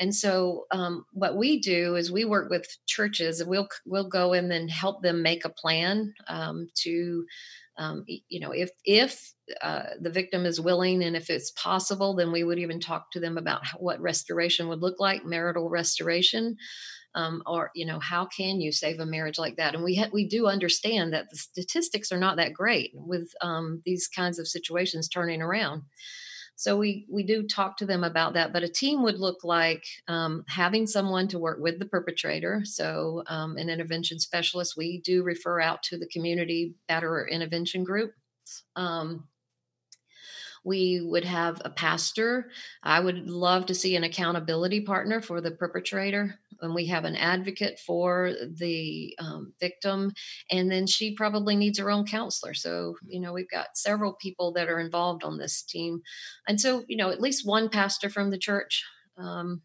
And 0.00 0.12
so 0.12 0.64
um, 0.72 1.04
what 1.12 1.36
we 1.36 1.60
do 1.60 1.94
is 1.94 2.10
we 2.10 2.24
work 2.24 2.50
with 2.50 2.66
churches 2.86 3.40
and 3.40 3.48
we'll 3.48 3.68
we'll 3.84 4.08
go 4.08 4.32
in 4.32 4.50
and 4.50 4.70
help 4.70 5.02
them 5.02 5.22
make 5.22 5.44
a 5.44 5.50
plan 5.50 6.14
um, 6.26 6.68
to 6.82 7.26
um, 7.76 8.04
you 8.06 8.40
know 8.40 8.52
if 8.52 8.70
if 8.84 9.34
uh, 9.62 9.90
the 10.00 10.10
victim 10.10 10.46
is 10.46 10.60
willing 10.60 11.04
and 11.04 11.14
if 11.14 11.28
it's 11.28 11.52
possible 11.52 12.16
then 12.16 12.32
we 12.32 12.42
would 12.42 12.58
even 12.58 12.80
talk 12.80 13.10
to 13.12 13.20
them 13.20 13.36
about 13.36 13.62
what 13.78 14.00
restoration 14.00 14.66
would 14.68 14.80
look 14.80 14.98
like 14.98 15.24
marital 15.24 15.68
restoration 15.68 16.56
um, 17.16 17.42
or 17.46 17.70
you 17.74 17.86
know 17.86 17.98
how 17.98 18.26
can 18.26 18.60
you 18.60 18.70
save 18.70 19.00
a 19.00 19.06
marriage 19.06 19.38
like 19.38 19.56
that? 19.56 19.74
And 19.74 19.82
we 19.82 19.96
ha- 19.96 20.10
we 20.12 20.28
do 20.28 20.46
understand 20.46 21.12
that 21.12 21.30
the 21.30 21.36
statistics 21.36 22.12
are 22.12 22.18
not 22.18 22.36
that 22.36 22.52
great 22.52 22.92
with 22.94 23.28
um, 23.40 23.82
these 23.84 24.06
kinds 24.06 24.38
of 24.38 24.46
situations 24.46 25.08
turning 25.08 25.42
around. 25.42 25.82
So 26.58 26.76
we 26.76 27.06
we 27.10 27.22
do 27.22 27.42
talk 27.46 27.76
to 27.78 27.86
them 27.86 28.04
about 28.04 28.34
that 28.34 28.52
but 28.52 28.62
a 28.62 28.68
team 28.68 29.02
would 29.02 29.18
look 29.18 29.44
like 29.44 29.84
um, 30.08 30.44
having 30.48 30.86
someone 30.86 31.28
to 31.28 31.38
work 31.38 31.58
with 31.60 31.78
the 31.78 31.86
perpetrator. 31.86 32.62
So 32.64 33.22
um, 33.26 33.56
an 33.56 33.68
intervention 33.68 34.18
specialist 34.18 34.76
we 34.76 35.00
do 35.00 35.22
refer 35.22 35.60
out 35.60 35.82
to 35.84 35.98
the 35.98 36.08
community 36.08 36.74
batterer 36.88 37.28
intervention 37.28 37.82
group 37.82 38.12
um, 38.76 39.24
we 40.66 41.00
would 41.00 41.24
have 41.24 41.62
a 41.64 41.70
pastor. 41.70 42.50
I 42.82 42.98
would 42.98 43.30
love 43.30 43.66
to 43.66 43.74
see 43.74 43.94
an 43.94 44.02
accountability 44.02 44.80
partner 44.80 45.20
for 45.20 45.40
the 45.40 45.52
perpetrator. 45.52 46.40
And 46.60 46.74
we 46.74 46.86
have 46.86 47.04
an 47.04 47.14
advocate 47.14 47.78
for 47.78 48.32
the 48.58 49.14
um, 49.20 49.52
victim. 49.60 50.12
And 50.50 50.68
then 50.68 50.88
she 50.88 51.14
probably 51.14 51.54
needs 51.54 51.78
her 51.78 51.88
own 51.88 52.04
counselor. 52.04 52.52
So, 52.52 52.96
you 53.06 53.20
know, 53.20 53.32
we've 53.32 53.48
got 53.48 53.76
several 53.76 54.14
people 54.14 54.52
that 54.54 54.68
are 54.68 54.80
involved 54.80 55.22
on 55.22 55.38
this 55.38 55.62
team. 55.62 56.02
And 56.48 56.60
so, 56.60 56.82
you 56.88 56.96
know, 56.96 57.10
at 57.10 57.20
least 57.20 57.46
one 57.46 57.68
pastor 57.68 58.10
from 58.10 58.30
the 58.30 58.38
church. 58.38 58.82
Um, 59.16 59.62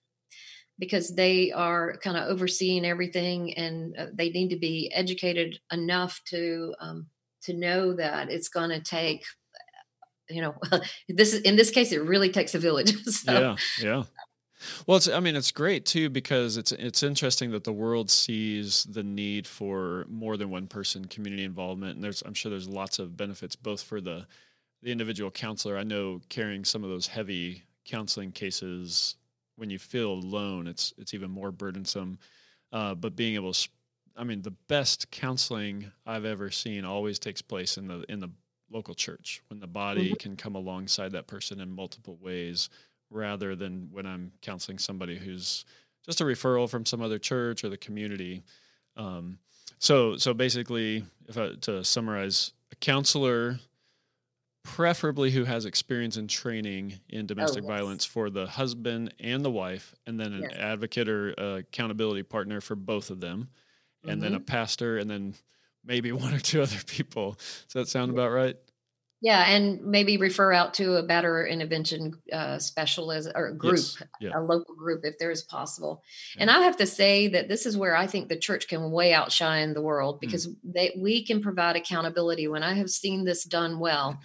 because 0.77 1.13
they 1.15 1.51
are 1.51 1.98
kind 2.03 2.17
of 2.17 2.27
overseeing 2.27 2.86
everything 2.86 3.53
and 3.55 3.96
uh, 3.98 4.08
they 4.13 4.29
need 4.29 4.50
to 4.50 4.58
be 4.58 4.91
educated 4.93 5.60
enough 5.72 6.20
to 6.25 6.74
um, 6.79 7.05
to 7.43 7.53
know 7.53 7.93
that 7.93 8.31
it's 8.31 8.50
going 8.50 8.70
to 8.70 8.81
take 8.81 9.24
you 10.31 10.41
know 10.41 10.55
this 11.09 11.33
is 11.33 11.41
in 11.41 11.55
this 11.55 11.71
case 11.71 11.91
it 11.91 12.03
really 12.03 12.29
takes 12.29 12.55
a 12.55 12.59
village 12.59 12.95
so. 13.03 13.31
yeah 13.31 13.55
yeah. 13.81 14.03
Well 14.85 14.97
it's 14.97 15.07
i 15.07 15.19
mean 15.19 15.35
it's 15.35 15.51
great 15.51 15.85
too 15.85 16.09
because 16.09 16.57
it's 16.57 16.71
it's 16.71 17.01
interesting 17.01 17.51
that 17.51 17.63
the 17.63 17.73
world 17.73 18.11
sees 18.11 18.83
the 18.83 19.03
need 19.03 19.47
for 19.47 20.05
more 20.07 20.38
than 20.38 20.50
one 20.50 20.67
person 20.67 21.05
community 21.05 21.43
involvement 21.43 21.95
and 21.95 22.03
there's 22.03 22.21
i'm 22.23 22.35
sure 22.35 22.51
there's 22.51 22.69
lots 22.69 23.00
of 23.00 23.17
benefits 23.17 23.55
both 23.55 23.81
for 23.81 24.00
the 24.00 24.27
the 24.81 24.91
individual 24.91 25.31
counselor. 25.31 25.77
I 25.77 25.83
know 25.83 26.21
carrying 26.29 26.65
some 26.65 26.83
of 26.83 26.89
those 26.89 27.07
heavy 27.07 27.63
counseling 27.85 28.31
cases 28.31 29.15
when 29.55 29.69
you 29.69 29.79
feel 29.79 30.11
alone 30.13 30.67
it's 30.67 30.93
it's 30.97 31.13
even 31.13 31.29
more 31.29 31.51
burdensome. 31.51 32.17
Uh, 32.71 32.95
but 32.95 33.15
being 33.15 33.35
able 33.35 33.53
to 33.53 33.69
I 34.17 34.23
mean, 34.23 34.41
the 34.41 34.51
best 34.51 35.09
counseling 35.09 35.91
I've 36.05 36.25
ever 36.25 36.51
seen 36.51 36.83
always 36.83 37.17
takes 37.17 37.41
place 37.41 37.77
in 37.77 37.88
the 37.88 38.03
in 38.09 38.19
the 38.19 38.29
local 38.71 38.93
church 38.93 39.41
when 39.49 39.59
the 39.59 39.67
body 39.67 40.07
mm-hmm. 40.07 40.15
can 40.15 40.35
come 40.35 40.55
alongside 40.55 41.11
that 41.11 41.27
person 41.27 41.59
in 41.59 41.71
multiple 41.71 42.17
ways 42.21 42.69
rather 43.09 43.55
than 43.55 43.89
when 43.91 44.05
I'm 44.05 44.31
counseling 44.41 44.79
somebody 44.79 45.17
who's 45.17 45.65
just 46.05 46.21
a 46.21 46.23
referral 46.23 46.69
from 46.69 46.85
some 46.85 47.01
other 47.01 47.19
church 47.19 47.63
or 47.63 47.69
the 47.69 47.77
community. 47.77 48.43
Um, 48.95 49.39
so, 49.79 50.17
so 50.17 50.33
basically, 50.33 51.05
if 51.27 51.37
I, 51.37 51.51
to 51.61 51.83
summarize, 51.83 52.53
a 52.71 52.75
counselor, 52.75 53.59
preferably 54.63 55.31
who 55.31 55.43
has 55.45 55.65
experience 55.65 56.17
and 56.17 56.29
training 56.29 56.99
in 57.09 57.25
domestic 57.25 57.63
oh, 57.63 57.67
yes. 57.67 57.77
violence 57.77 58.05
for 58.05 58.29
the 58.29 58.45
husband 58.45 59.13
and 59.19 59.43
the 59.43 59.51
wife, 59.51 59.95
and 60.05 60.19
then 60.19 60.33
an 60.33 60.41
yes. 60.43 60.53
advocate 60.57 61.09
or 61.09 61.31
accountability 61.31 62.23
partner 62.23 62.61
for 62.61 62.75
both 62.75 63.09
of 63.09 63.19
them, 63.19 63.49
and 64.03 64.11
mm-hmm. 64.11 64.21
then 64.21 64.33
a 64.33 64.37
mm-hmm. 64.37 64.45
pastor, 64.45 64.97
and 64.97 65.09
then 65.09 65.33
maybe 65.85 66.11
one 66.11 66.33
or 66.33 66.39
two 66.39 66.61
other 66.61 66.79
people. 66.85 67.31
Does 67.31 67.73
that 67.73 67.88
sound 67.88 68.11
about 68.11 68.31
right? 68.31 68.55
Yeah, 69.23 69.45
and 69.47 69.83
maybe 69.83 70.17
refer 70.17 70.51
out 70.51 70.73
to 70.75 70.95
a 70.95 71.03
batterer 71.03 71.47
intervention 71.47 72.13
uh, 72.33 72.57
specialist 72.57 73.29
or 73.35 73.51
group, 73.51 73.75
yes. 73.75 74.03
yeah. 74.19 74.31
a 74.35 74.41
local 74.41 74.73
group 74.73 75.01
if 75.03 75.19
there 75.19 75.29
is 75.29 75.43
possible. 75.43 76.01
Yeah. 76.35 76.41
And 76.41 76.51
I 76.51 76.61
have 76.61 76.77
to 76.77 76.88
say 76.88 77.27
that 77.27 77.47
this 77.47 77.67
is 77.67 77.77
where 77.77 77.95
I 77.95 78.07
think 78.07 78.29
the 78.29 78.35
church 78.35 78.67
can 78.67 78.89
way 78.89 79.13
outshine 79.13 79.75
the 79.75 79.81
world 79.81 80.15
hmm. 80.15 80.19
because 80.21 80.47
mm. 80.47 80.55
they, 80.63 80.97
we 81.00 81.23
can 81.23 81.39
provide 81.39 81.75
accountability. 81.75 82.47
When 82.47 82.63
I 82.63 82.73
have 82.73 82.89
seen 82.89 83.23
this 83.23 83.43
done 83.43 83.77
well, 83.77 84.19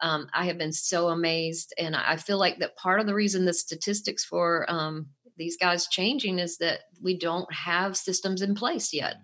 um, 0.00 0.28
I 0.32 0.46
have 0.46 0.56
been 0.56 0.72
so 0.72 1.08
amazed, 1.08 1.74
and 1.76 1.94
I 1.94 2.16
feel 2.16 2.38
like 2.38 2.58
that 2.60 2.76
part 2.76 3.00
of 3.00 3.06
the 3.06 3.14
reason 3.14 3.44
the 3.44 3.52
statistics 3.52 4.24
for 4.24 4.64
um, 4.70 5.08
these 5.36 5.58
guys 5.58 5.88
changing 5.88 6.38
is 6.38 6.56
that 6.58 6.80
we 7.02 7.18
don't 7.18 7.52
have 7.52 7.98
systems 7.98 8.40
in 8.40 8.54
place 8.54 8.94
yet 8.94 9.16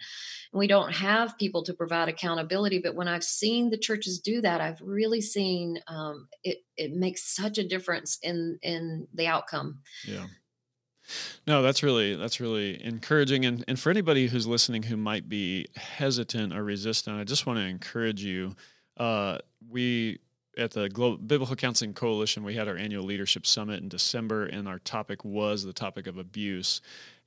we 0.54 0.66
don't 0.66 0.92
have 0.92 1.36
people 1.36 1.62
to 1.64 1.74
provide 1.74 2.08
accountability 2.08 2.78
but 2.78 2.94
when 2.94 3.08
i've 3.08 3.24
seen 3.24 3.70
the 3.70 3.78
churches 3.78 4.18
do 4.20 4.40
that 4.40 4.60
i've 4.60 4.80
really 4.80 5.20
seen 5.20 5.78
um, 5.88 6.28
it 6.42 6.58
it 6.76 6.92
makes 6.92 7.34
such 7.34 7.58
a 7.58 7.66
difference 7.66 8.18
in 8.22 8.58
in 8.62 9.06
the 9.14 9.26
outcome 9.26 9.78
yeah 10.06 10.26
no 11.46 11.60
that's 11.60 11.82
really 11.82 12.16
that's 12.16 12.40
really 12.40 12.82
encouraging 12.82 13.44
and 13.44 13.64
and 13.68 13.78
for 13.78 13.90
anybody 13.90 14.28
who's 14.28 14.46
listening 14.46 14.84
who 14.84 14.96
might 14.96 15.28
be 15.28 15.66
hesitant 15.76 16.54
or 16.54 16.64
resistant 16.64 17.18
i 17.18 17.24
just 17.24 17.46
want 17.46 17.58
to 17.58 17.64
encourage 17.64 18.22
you 18.22 18.54
uh, 18.96 19.38
we 19.68 20.18
at 20.56 20.70
the 20.70 20.88
Global 20.88 21.16
Biblical 21.16 21.56
Counseling 21.56 21.94
Coalition, 21.94 22.44
we 22.44 22.54
had 22.54 22.68
our 22.68 22.76
annual 22.76 23.04
leadership 23.04 23.46
summit 23.46 23.82
in 23.82 23.88
December, 23.88 24.46
and 24.46 24.68
our 24.68 24.78
topic 24.78 25.24
was 25.24 25.64
the 25.64 25.72
topic 25.72 26.06
of 26.06 26.18
abuse. 26.18 26.80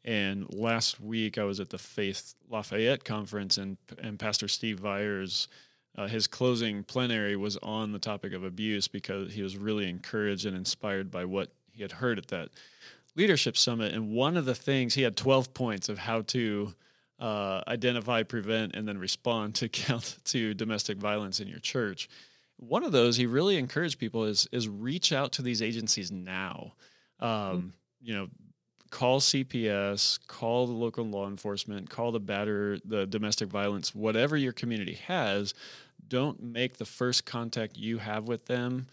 And 0.08 0.52
last 0.54 1.02
week 1.02 1.38
I 1.38 1.44
was 1.44 1.60
at 1.60 1.70
the 1.70 1.78
Faith 1.78 2.34
Lafayette 2.50 3.04
conference, 3.04 3.58
and 3.58 3.76
and 4.02 4.18
Pastor 4.18 4.48
Steve 4.48 4.80
Viars, 4.80 5.50
uh, 5.98 6.08
his 6.08 6.28
closing 6.28 6.86
plenary 6.86 7.36
was 7.36 7.58
on 7.58 7.92
the 7.92 8.00
topic 8.00 8.32
of 8.32 8.46
abuse 8.46 8.88
because 8.88 9.34
he 9.34 9.44
was 9.44 9.58
really 9.58 9.90
encouraged 9.90 10.46
and 10.46 10.56
inspired 10.56 11.12
by 11.12 11.26
what 11.26 11.52
he 11.74 11.82
had 11.82 11.92
heard 11.92 12.18
at 12.18 12.28
that 12.30 12.50
leadership 13.18 13.58
summit. 13.58 13.94
And 13.94 14.14
one 14.14 14.38
of 14.38 14.46
the 14.46 14.56
things 14.56 14.94
he 14.94 15.02
had 15.02 15.18
twelve 15.18 15.54
points 15.54 15.90
of 15.90 15.98
how 15.98 16.22
to 16.22 16.74
uh, 17.20 17.64
identify, 17.68 18.24
prevent, 18.24 18.78
and 18.78 18.88
then 18.88 18.98
respond 18.98 19.56
to 19.56 19.68
count 19.70 20.20
to 20.24 20.54
domestic 20.54 20.98
violence 20.98 21.42
in 21.42 21.50
your 21.50 21.60
church. 21.60 22.08
One 22.56 22.86
of 22.86 22.94
those 22.94 23.18
he 23.18 23.26
really 23.26 23.58
encouraged 23.58 24.00
people 24.00 24.24
is 24.24 24.48
is 24.54 24.70
reach 24.70 25.12
out 25.12 25.34
to 25.34 25.42
these 25.42 25.62
agencies 25.62 26.14
now. 26.14 26.76
Um, 27.20 27.30
mm-hmm. 27.30 27.68
You 28.00 28.14
know, 28.14 28.28
call 28.90 29.20
CPS, 29.20 30.20
call 30.28 30.68
the 30.68 30.74
local 30.74 31.06
law 31.06 31.28
enforcement, 31.28 31.90
call 31.90 32.12
the 32.12 32.20
batter, 32.20 32.78
the 32.86 33.06
domestic 33.06 33.50
violence, 33.50 33.94
whatever 33.94 34.38
your 34.38 34.54
community 34.54 34.96
has. 35.08 35.54
Don't 36.08 36.42
make 36.42 36.78
the 36.78 36.86
first 36.86 37.26
contact 37.26 37.78
you 37.78 37.98
have 37.98 38.28
with 38.28 38.46
them 38.46 38.88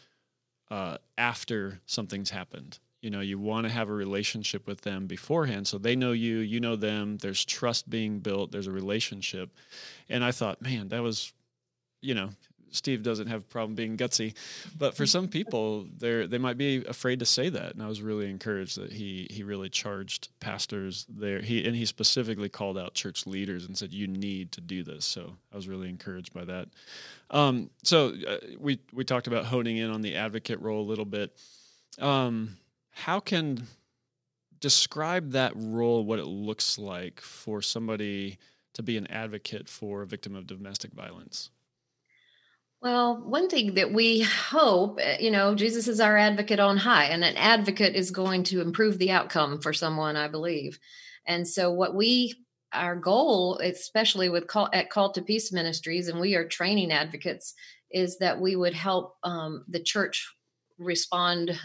uh, 0.70 0.98
after 1.16 1.80
something's 1.86 2.30
happened. 2.30 2.78
You 3.00 3.10
know, 3.10 3.20
you 3.20 3.38
want 3.38 3.66
to 3.66 3.72
have 3.72 3.90
a 3.90 3.92
relationship 3.92 4.66
with 4.66 4.80
them 4.80 5.06
beforehand 5.06 5.68
so 5.68 5.76
they 5.76 5.94
know 5.94 6.12
you, 6.12 6.38
you 6.38 6.58
know 6.58 6.74
them, 6.74 7.18
there's 7.18 7.44
trust 7.44 7.90
being 7.90 8.20
built, 8.20 8.50
there's 8.50 8.66
a 8.66 8.72
relationship. 8.72 9.50
And 10.08 10.24
I 10.24 10.32
thought, 10.32 10.62
man, 10.62 10.88
that 10.88 11.02
was, 11.02 11.32
you 12.00 12.14
know, 12.14 12.30
Steve 12.74 13.02
doesn't 13.02 13.28
have 13.28 13.42
a 13.42 13.44
problem 13.44 13.74
being 13.74 13.96
gutsy, 13.96 14.34
but 14.76 14.96
for 14.96 15.06
some 15.06 15.28
people, 15.28 15.86
they 15.96 16.26
they 16.26 16.38
might 16.38 16.58
be 16.58 16.84
afraid 16.86 17.20
to 17.20 17.26
say 17.26 17.48
that. 17.48 17.74
And 17.74 17.82
I 17.82 17.86
was 17.86 18.02
really 18.02 18.28
encouraged 18.28 18.80
that 18.80 18.92
he 18.92 19.28
he 19.30 19.42
really 19.42 19.68
charged 19.68 20.28
pastors 20.40 21.06
there. 21.08 21.40
He 21.40 21.64
and 21.64 21.76
he 21.76 21.86
specifically 21.86 22.48
called 22.48 22.76
out 22.76 22.94
church 22.94 23.26
leaders 23.26 23.64
and 23.64 23.78
said, 23.78 23.92
"You 23.92 24.06
need 24.06 24.52
to 24.52 24.60
do 24.60 24.82
this." 24.82 25.04
So 25.04 25.36
I 25.52 25.56
was 25.56 25.68
really 25.68 25.88
encouraged 25.88 26.32
by 26.34 26.44
that. 26.44 26.68
Um, 27.30 27.70
so 27.82 28.12
uh, 28.26 28.38
we 28.58 28.80
we 28.92 29.04
talked 29.04 29.26
about 29.26 29.46
honing 29.46 29.76
in 29.76 29.90
on 29.90 30.02
the 30.02 30.16
advocate 30.16 30.60
role 30.60 30.82
a 30.82 30.88
little 30.88 31.04
bit. 31.04 31.36
Um, 31.98 32.56
how 32.90 33.20
can 33.20 33.66
describe 34.60 35.32
that 35.32 35.52
role, 35.54 36.04
what 36.04 36.18
it 36.18 36.26
looks 36.26 36.78
like 36.78 37.20
for 37.20 37.60
somebody 37.60 38.38
to 38.72 38.82
be 38.82 38.96
an 38.96 39.06
advocate 39.08 39.68
for 39.68 40.02
a 40.02 40.06
victim 40.06 40.34
of 40.34 40.46
domestic 40.46 40.92
violence? 40.92 41.50
Well, 42.84 43.16
one 43.16 43.48
thing 43.48 43.74
that 43.76 43.94
we 43.94 44.20
hope, 44.20 44.98
eh, 45.00 45.16
you 45.18 45.30
know, 45.30 45.54
Jesus 45.54 45.88
is 45.88 46.00
our 46.00 46.18
advocate 46.18 46.60
on 46.60 46.76
high, 46.76 47.06
and 47.06 47.24
an 47.24 47.34
advocate 47.38 47.96
is 47.96 48.10
going 48.10 48.42
to 48.44 48.60
improve 48.60 48.98
the 48.98 49.10
outcome 49.10 49.58
for 49.62 49.72
someone, 49.72 50.16
I 50.16 50.28
believe. 50.28 50.78
And 51.26 51.48
so, 51.48 51.72
what 51.72 51.94
we, 51.94 52.34
our 52.74 52.94
goal, 52.94 53.58
especially 53.62 54.28
with 54.28 54.48
call, 54.48 54.68
at 54.74 54.90
Called 54.90 55.14
to 55.14 55.22
Peace 55.22 55.50
Ministries, 55.50 56.08
and 56.08 56.20
we 56.20 56.34
are 56.34 56.46
training 56.46 56.92
advocates, 56.92 57.54
is 57.90 58.18
that 58.18 58.38
we 58.38 58.54
would 58.54 58.74
help 58.74 59.14
um, 59.24 59.64
the 59.66 59.80
church 59.82 60.30
respond 60.76 61.58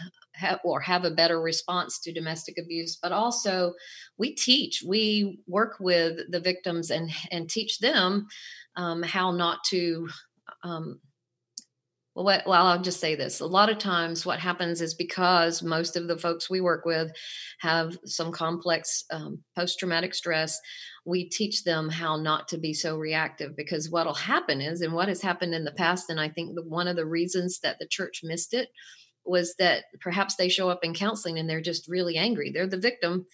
or 0.64 0.80
have 0.80 1.04
a 1.04 1.10
better 1.10 1.42
response 1.42 1.98
to 1.98 2.12
domestic 2.12 2.54
abuse 2.56 2.96
but 3.02 3.10
also 3.10 3.74
we 4.18 4.32
teach 4.32 4.84
we 4.86 5.40
work 5.48 5.78
with 5.80 6.20
the 6.30 6.38
victims 6.38 6.90
and 6.92 7.10
and 7.32 7.50
teach 7.50 7.80
them 7.80 8.28
um, 8.76 9.02
how 9.02 9.32
not 9.32 9.58
to 9.64 10.08
um, 10.62 11.00
well, 12.14 12.42
well, 12.46 12.66
I'll 12.66 12.82
just 12.82 13.00
say 13.00 13.14
this. 13.14 13.40
A 13.40 13.46
lot 13.46 13.70
of 13.70 13.78
times, 13.78 14.26
what 14.26 14.40
happens 14.40 14.80
is 14.80 14.94
because 14.94 15.62
most 15.62 15.96
of 15.96 16.08
the 16.08 16.18
folks 16.18 16.50
we 16.50 16.60
work 16.60 16.84
with 16.84 17.12
have 17.60 17.96
some 18.04 18.32
complex 18.32 19.04
um, 19.12 19.38
post 19.56 19.78
traumatic 19.78 20.14
stress, 20.14 20.58
we 21.06 21.28
teach 21.28 21.62
them 21.62 21.88
how 21.88 22.16
not 22.16 22.48
to 22.48 22.58
be 22.58 22.74
so 22.74 22.96
reactive. 22.96 23.56
Because 23.56 23.90
what'll 23.90 24.14
happen 24.14 24.60
is, 24.60 24.80
and 24.80 24.92
what 24.92 25.08
has 25.08 25.22
happened 25.22 25.54
in 25.54 25.64
the 25.64 25.72
past, 25.72 26.10
and 26.10 26.20
I 26.20 26.28
think 26.28 26.54
the, 26.54 26.62
one 26.62 26.88
of 26.88 26.96
the 26.96 27.06
reasons 27.06 27.60
that 27.62 27.78
the 27.78 27.86
church 27.86 28.22
missed 28.24 28.54
it 28.54 28.68
was 29.30 29.54
that 29.58 29.84
perhaps 30.00 30.34
they 30.34 30.48
show 30.48 30.68
up 30.68 30.80
in 30.82 30.92
counseling 30.92 31.38
and 31.38 31.48
they're 31.48 31.60
just 31.60 31.88
really 31.88 32.16
angry. 32.16 32.50
They're 32.50 32.66
the 32.66 32.76
victim, 32.76 33.26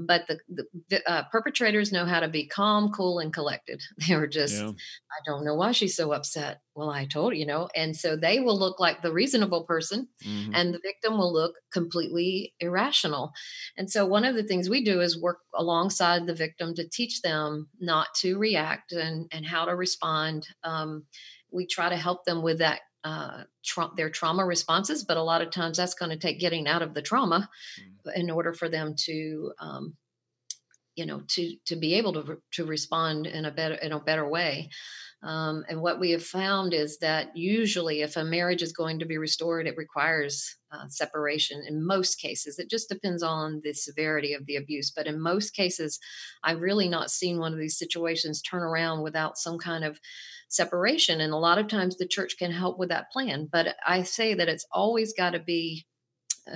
but 0.00 0.26
the, 0.26 0.64
the 0.88 1.10
uh, 1.10 1.24
perpetrators 1.30 1.92
know 1.92 2.06
how 2.06 2.20
to 2.20 2.28
be 2.28 2.46
calm, 2.46 2.90
cool, 2.92 3.18
and 3.18 3.32
collected. 3.32 3.82
They 4.08 4.16
were 4.16 4.26
just, 4.26 4.54
yeah. 4.54 4.70
I 4.70 5.20
don't 5.26 5.44
know 5.44 5.54
why 5.54 5.72
she's 5.72 5.94
so 5.94 6.12
upset. 6.12 6.60
Well, 6.74 6.88
I 6.88 7.04
told 7.04 7.36
you 7.36 7.44
know, 7.44 7.68
and 7.76 7.94
so 7.94 8.16
they 8.16 8.40
will 8.40 8.58
look 8.58 8.80
like 8.80 9.02
the 9.02 9.12
reasonable 9.12 9.64
person, 9.64 10.08
mm-hmm. 10.24 10.54
and 10.54 10.72
the 10.72 10.80
victim 10.82 11.18
will 11.18 11.32
look 11.32 11.54
completely 11.70 12.54
irrational. 12.58 13.32
And 13.76 13.90
so, 13.90 14.06
one 14.06 14.24
of 14.24 14.34
the 14.34 14.42
things 14.42 14.70
we 14.70 14.82
do 14.82 15.02
is 15.02 15.20
work 15.20 15.38
alongside 15.54 16.26
the 16.26 16.34
victim 16.34 16.74
to 16.74 16.88
teach 16.88 17.20
them 17.20 17.68
not 17.78 18.08
to 18.22 18.38
react 18.38 18.92
and 18.92 19.28
and 19.30 19.44
how 19.44 19.66
to 19.66 19.76
respond. 19.76 20.48
Um, 20.64 21.04
we 21.52 21.66
try 21.66 21.90
to 21.90 21.96
help 21.96 22.24
them 22.24 22.42
with 22.42 22.58
that 22.58 22.80
uh, 23.04 23.44
tra- 23.64 23.90
their 23.96 24.10
trauma 24.10 24.44
responses, 24.44 25.04
but 25.04 25.16
a 25.16 25.22
lot 25.22 25.42
of 25.42 25.50
times 25.50 25.76
that's 25.76 25.94
going 25.94 26.10
to 26.10 26.16
take 26.16 26.38
getting 26.38 26.68
out 26.68 26.82
of 26.82 26.94
the 26.94 27.02
trauma 27.02 27.48
mm. 27.80 28.16
in 28.16 28.30
order 28.30 28.52
for 28.52 28.68
them 28.68 28.94
to, 28.96 29.52
um, 29.58 29.96
you 30.94 31.06
know, 31.06 31.22
to 31.28 31.56
to 31.66 31.76
be 31.76 31.94
able 31.94 32.12
to 32.12 32.38
to 32.52 32.64
respond 32.64 33.26
in 33.26 33.44
a 33.44 33.50
better 33.50 33.74
in 33.74 33.92
a 33.92 34.00
better 34.00 34.28
way. 34.28 34.68
Um, 35.22 35.64
and 35.68 35.80
what 35.80 36.00
we 36.00 36.10
have 36.10 36.24
found 36.24 36.74
is 36.74 36.98
that 36.98 37.36
usually, 37.36 38.02
if 38.02 38.16
a 38.16 38.24
marriage 38.24 38.62
is 38.62 38.72
going 38.72 38.98
to 38.98 39.06
be 39.06 39.18
restored, 39.18 39.68
it 39.68 39.76
requires 39.76 40.56
uh, 40.72 40.88
separation. 40.88 41.62
In 41.66 41.86
most 41.86 42.16
cases, 42.16 42.58
it 42.58 42.68
just 42.68 42.88
depends 42.88 43.22
on 43.22 43.60
the 43.62 43.72
severity 43.72 44.34
of 44.34 44.46
the 44.46 44.56
abuse. 44.56 44.90
But 44.90 45.06
in 45.06 45.20
most 45.20 45.54
cases, 45.54 46.00
I've 46.42 46.60
really 46.60 46.88
not 46.88 47.10
seen 47.10 47.38
one 47.38 47.52
of 47.52 47.60
these 47.60 47.78
situations 47.78 48.42
turn 48.42 48.62
around 48.62 49.02
without 49.02 49.38
some 49.38 49.58
kind 49.58 49.84
of 49.84 50.00
separation. 50.48 51.20
And 51.20 51.32
a 51.32 51.36
lot 51.36 51.58
of 51.58 51.68
times 51.68 51.96
the 51.96 52.06
church 52.06 52.36
can 52.36 52.50
help 52.50 52.78
with 52.78 52.88
that 52.88 53.10
plan. 53.12 53.48
But 53.50 53.76
I 53.86 54.02
say 54.02 54.34
that 54.34 54.48
it's 54.48 54.66
always 54.72 55.14
got 55.16 55.30
to 55.30 55.40
be 55.40 55.86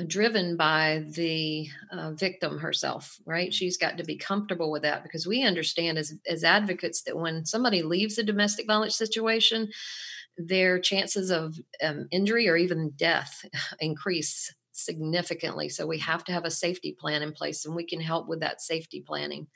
driven 0.07 0.57
by 0.57 1.05
the 1.11 1.69
uh, 1.93 2.11
victim 2.13 2.59
herself, 2.59 3.19
right? 3.25 3.55
She's 3.55 3.77
got 3.77 3.99
to 3.99 4.05
be 4.05 4.17
comfortable 4.17 4.71
with 4.71 4.83
that 4.83 5.03
because 5.03 5.27
we 5.27 5.45
understand 5.45 5.97
as, 5.97 6.15
as 6.29 6.45
advocates 6.45 7.03
that 7.03 7.17
when 7.17 7.45
somebody 7.45 7.83
leaves 7.83 8.19
a 8.19 8.25
domestic 8.25 8.67
violence 8.67 8.97
situation, 8.97 9.69
their 10.37 10.79
chances 10.79 11.31
of 11.31 11.59
um, 11.83 12.09
injury 12.11 12.49
or 12.49 12.57
even 12.57 12.91
death 12.97 13.45
increase 13.81 14.53
significantly. 14.73 15.69
So 15.69 15.87
we 15.87 15.99
have 15.99 16.25
to 16.25 16.33
have 16.33 16.45
a 16.45 16.51
safety 16.51 16.93
plan 16.99 17.23
in 17.23 17.33
place, 17.33 17.65
and 17.65 17.75
we 17.75 17.85
can 17.85 18.01
help 18.01 18.29
with 18.29 18.41
that 18.41 18.61
safety 18.61 19.01
planning. 19.01 19.47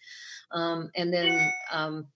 Um, 0.53 0.91
and 0.95 1.13
then 1.13 1.53
um, 1.71 2.07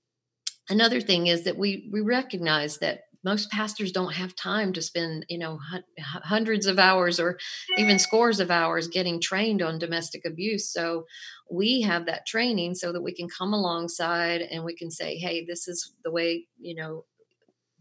another 0.68 1.00
thing 1.00 1.27
is 1.27 1.44
that 1.44 1.57
we 1.57 1.88
we 1.92 2.00
recognize 2.00 2.79
that 2.79 3.03
most 3.24 3.50
pastors 3.50 3.90
don't 3.92 4.12
have 4.12 4.37
time 4.37 4.72
to 4.74 4.82
spend 4.82 5.26
you 5.28 5.38
know 5.38 5.58
hundreds 5.98 6.66
of 6.66 6.78
hours 6.78 7.18
or 7.18 7.38
even 7.78 7.98
scores 7.98 8.40
of 8.40 8.50
hours 8.50 8.88
getting 8.88 9.20
trained 9.20 9.62
on 9.62 9.78
domestic 9.78 10.24
abuse. 10.24 10.72
So 10.72 11.04
we 11.50 11.80
have 11.82 12.06
that 12.06 12.26
training 12.26 12.74
so 12.74 12.92
that 12.92 13.02
we 13.02 13.14
can 13.14 13.28
come 13.28 13.52
alongside 13.52 14.40
and 14.42 14.64
we 14.64 14.74
can 14.76 14.90
say 14.90 15.16
hey 15.16 15.44
this 15.44 15.68
is 15.68 15.94
the 16.04 16.10
way 16.10 16.46
you 16.60 16.74
know 16.74 17.04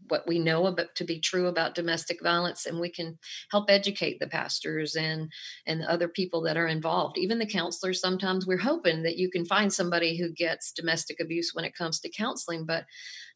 what 0.08 0.26
we 0.26 0.38
know 0.38 0.66
about 0.66 0.94
to 0.96 1.04
be 1.04 1.20
true 1.20 1.46
about 1.46 1.74
domestic 1.74 2.22
violence 2.22 2.66
and 2.66 2.78
we 2.78 2.90
can 2.90 3.18
help 3.50 3.66
educate 3.68 4.18
the 4.20 4.26
pastors 4.26 4.96
and 4.96 5.30
and 5.66 5.80
the 5.80 5.90
other 5.90 6.08
people 6.08 6.42
that 6.42 6.56
are 6.56 6.66
involved. 6.66 7.18
Even 7.18 7.38
the 7.38 7.46
counselors 7.46 8.00
sometimes 8.00 8.46
we're 8.46 8.56
hoping 8.58 9.02
that 9.02 9.16
you 9.16 9.30
can 9.30 9.44
find 9.44 9.72
somebody 9.72 10.16
who 10.16 10.30
gets 10.32 10.72
domestic 10.72 11.20
abuse 11.20 11.52
when 11.54 11.64
it 11.64 11.76
comes 11.76 12.00
to 12.00 12.10
counseling 12.10 12.64
but 12.66 12.84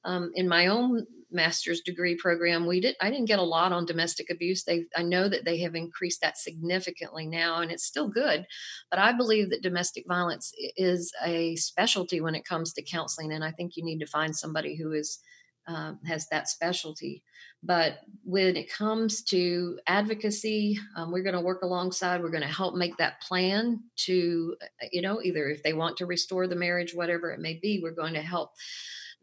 um, 0.04 0.30
in 0.34 0.48
my 0.48 0.68
own 0.68 1.06
master's 1.30 1.80
degree 1.82 2.16
program 2.16 2.66
we 2.66 2.80
did 2.80 2.96
i 3.00 3.10
didn't 3.10 3.26
get 3.26 3.38
a 3.38 3.42
lot 3.42 3.72
on 3.72 3.84
domestic 3.84 4.30
abuse. 4.30 4.64
They 4.64 4.84
i 4.96 5.02
know 5.02 5.28
that 5.28 5.44
they 5.44 5.58
have 5.60 5.74
increased 5.74 6.20
that 6.22 6.38
significantly 6.38 7.26
now 7.26 7.60
and 7.60 7.70
it's 7.70 7.84
still 7.84 8.08
good 8.08 8.46
but 8.90 8.98
i 8.98 9.12
believe 9.12 9.50
that 9.50 9.62
domestic 9.62 10.04
violence 10.06 10.52
is 10.76 11.12
a 11.24 11.56
specialty 11.56 12.20
when 12.20 12.34
it 12.34 12.44
comes 12.44 12.72
to 12.72 12.82
counseling 12.82 13.32
and 13.32 13.44
i 13.44 13.50
think 13.50 13.76
you 13.76 13.84
need 13.84 13.98
to 13.98 14.06
find 14.06 14.34
somebody 14.34 14.76
who 14.76 14.92
is 14.92 15.20
um, 15.68 16.00
has 16.06 16.26
that 16.28 16.48
specialty. 16.48 17.22
But 17.62 17.98
when 18.24 18.56
it 18.56 18.72
comes 18.72 19.22
to 19.24 19.78
advocacy, 19.86 20.78
um, 20.96 21.12
we're 21.12 21.22
going 21.22 21.34
to 21.34 21.40
work 21.40 21.62
alongside. 21.62 22.22
We're 22.22 22.30
going 22.30 22.42
to 22.42 22.48
help 22.48 22.74
make 22.74 22.96
that 22.96 23.20
plan 23.20 23.80
to, 24.06 24.56
you 24.92 25.02
know, 25.02 25.20
either 25.22 25.48
if 25.48 25.62
they 25.62 25.72
want 25.72 25.98
to 25.98 26.06
restore 26.06 26.46
the 26.46 26.56
marriage, 26.56 26.94
whatever 26.94 27.30
it 27.30 27.40
may 27.40 27.54
be, 27.54 27.80
we're 27.82 27.90
going 27.90 28.14
to 28.14 28.22
help 28.22 28.52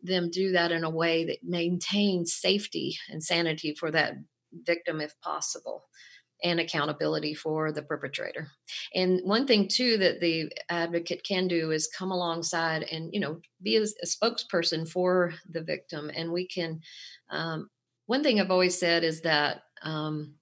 them 0.03 0.29
do 0.29 0.51
that 0.51 0.71
in 0.71 0.83
a 0.83 0.89
way 0.89 1.25
that 1.25 1.43
maintains 1.43 2.33
safety 2.33 2.97
and 3.09 3.23
sanity 3.23 3.73
for 3.73 3.89
that 3.91 4.15
victim 4.63 5.01
if 5.01 5.19
possible 5.21 5.85
and 6.45 6.59
accountability 6.59 7.33
for 7.33 7.71
the 7.71 7.81
perpetrator. 7.81 8.47
And 8.93 9.19
one 9.23 9.47
thing 9.47 9.67
too 9.67 9.97
that 9.97 10.21
the 10.21 10.53
advocate 10.69 11.23
can 11.23 11.47
do 11.47 11.71
is 11.71 11.87
come 11.87 12.11
alongside 12.11 12.83
and 12.83 13.11
you 13.11 13.19
know 13.19 13.41
be 13.61 13.77
a, 13.77 13.81
a 13.81 14.05
spokesperson 14.05 14.87
for 14.87 15.33
the 15.49 15.61
victim. 15.61 16.09
And 16.15 16.31
we 16.31 16.47
can. 16.47 16.79
Um, 17.29 17.69
one 18.05 18.21
thing 18.21 18.39
I've 18.39 18.51
always 18.51 18.79
said 18.79 19.03
is 19.03 19.21
that. 19.21 19.63
Um, 19.81 20.35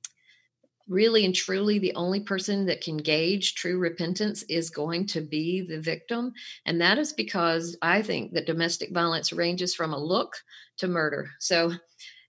really 0.90 1.24
and 1.24 1.34
truly 1.34 1.80
the 1.80 1.96
only 1.96 2.20
person 2.20 2.66
that 2.66 2.82
can 2.82 2.98
gauge 2.98 3.56
true 3.56 3.80
repentance 3.80 4.44
is 4.50 4.70
going 4.70 5.06
to 5.06 5.22
be 5.22 5.62
the 5.62 5.80
victim 5.80 6.34
and 6.66 6.82
that 6.82 6.98
is 6.98 7.14
because 7.14 7.78
i 7.82 8.02
think 8.02 8.34
that 8.34 8.46
domestic 8.46 8.92
violence 8.92 9.32
ranges 9.32 9.74
from 9.74 9.94
a 9.94 9.98
look 9.98 10.36
to 10.76 10.90
murder 10.90 11.30
so 11.40 11.72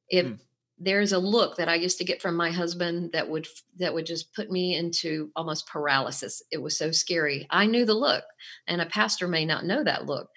if 0.08 0.24
mm 0.24 0.38
there's 0.78 1.12
a 1.12 1.18
look 1.18 1.56
that 1.56 1.68
I 1.68 1.76
used 1.76 1.98
to 1.98 2.04
get 2.04 2.20
from 2.20 2.36
my 2.36 2.50
husband 2.50 3.12
that 3.12 3.28
would 3.28 3.46
that 3.78 3.94
would 3.94 4.06
just 4.06 4.34
put 4.34 4.50
me 4.50 4.76
into 4.76 5.30
almost 5.36 5.68
paralysis. 5.68 6.42
It 6.50 6.60
was 6.62 6.76
so 6.76 6.90
scary. 6.90 7.46
I 7.50 7.66
knew 7.66 7.84
the 7.84 7.94
look, 7.94 8.24
and 8.66 8.80
a 8.80 8.86
pastor 8.86 9.28
may 9.28 9.44
not 9.44 9.64
know 9.64 9.84
that 9.84 10.06
look. 10.06 10.28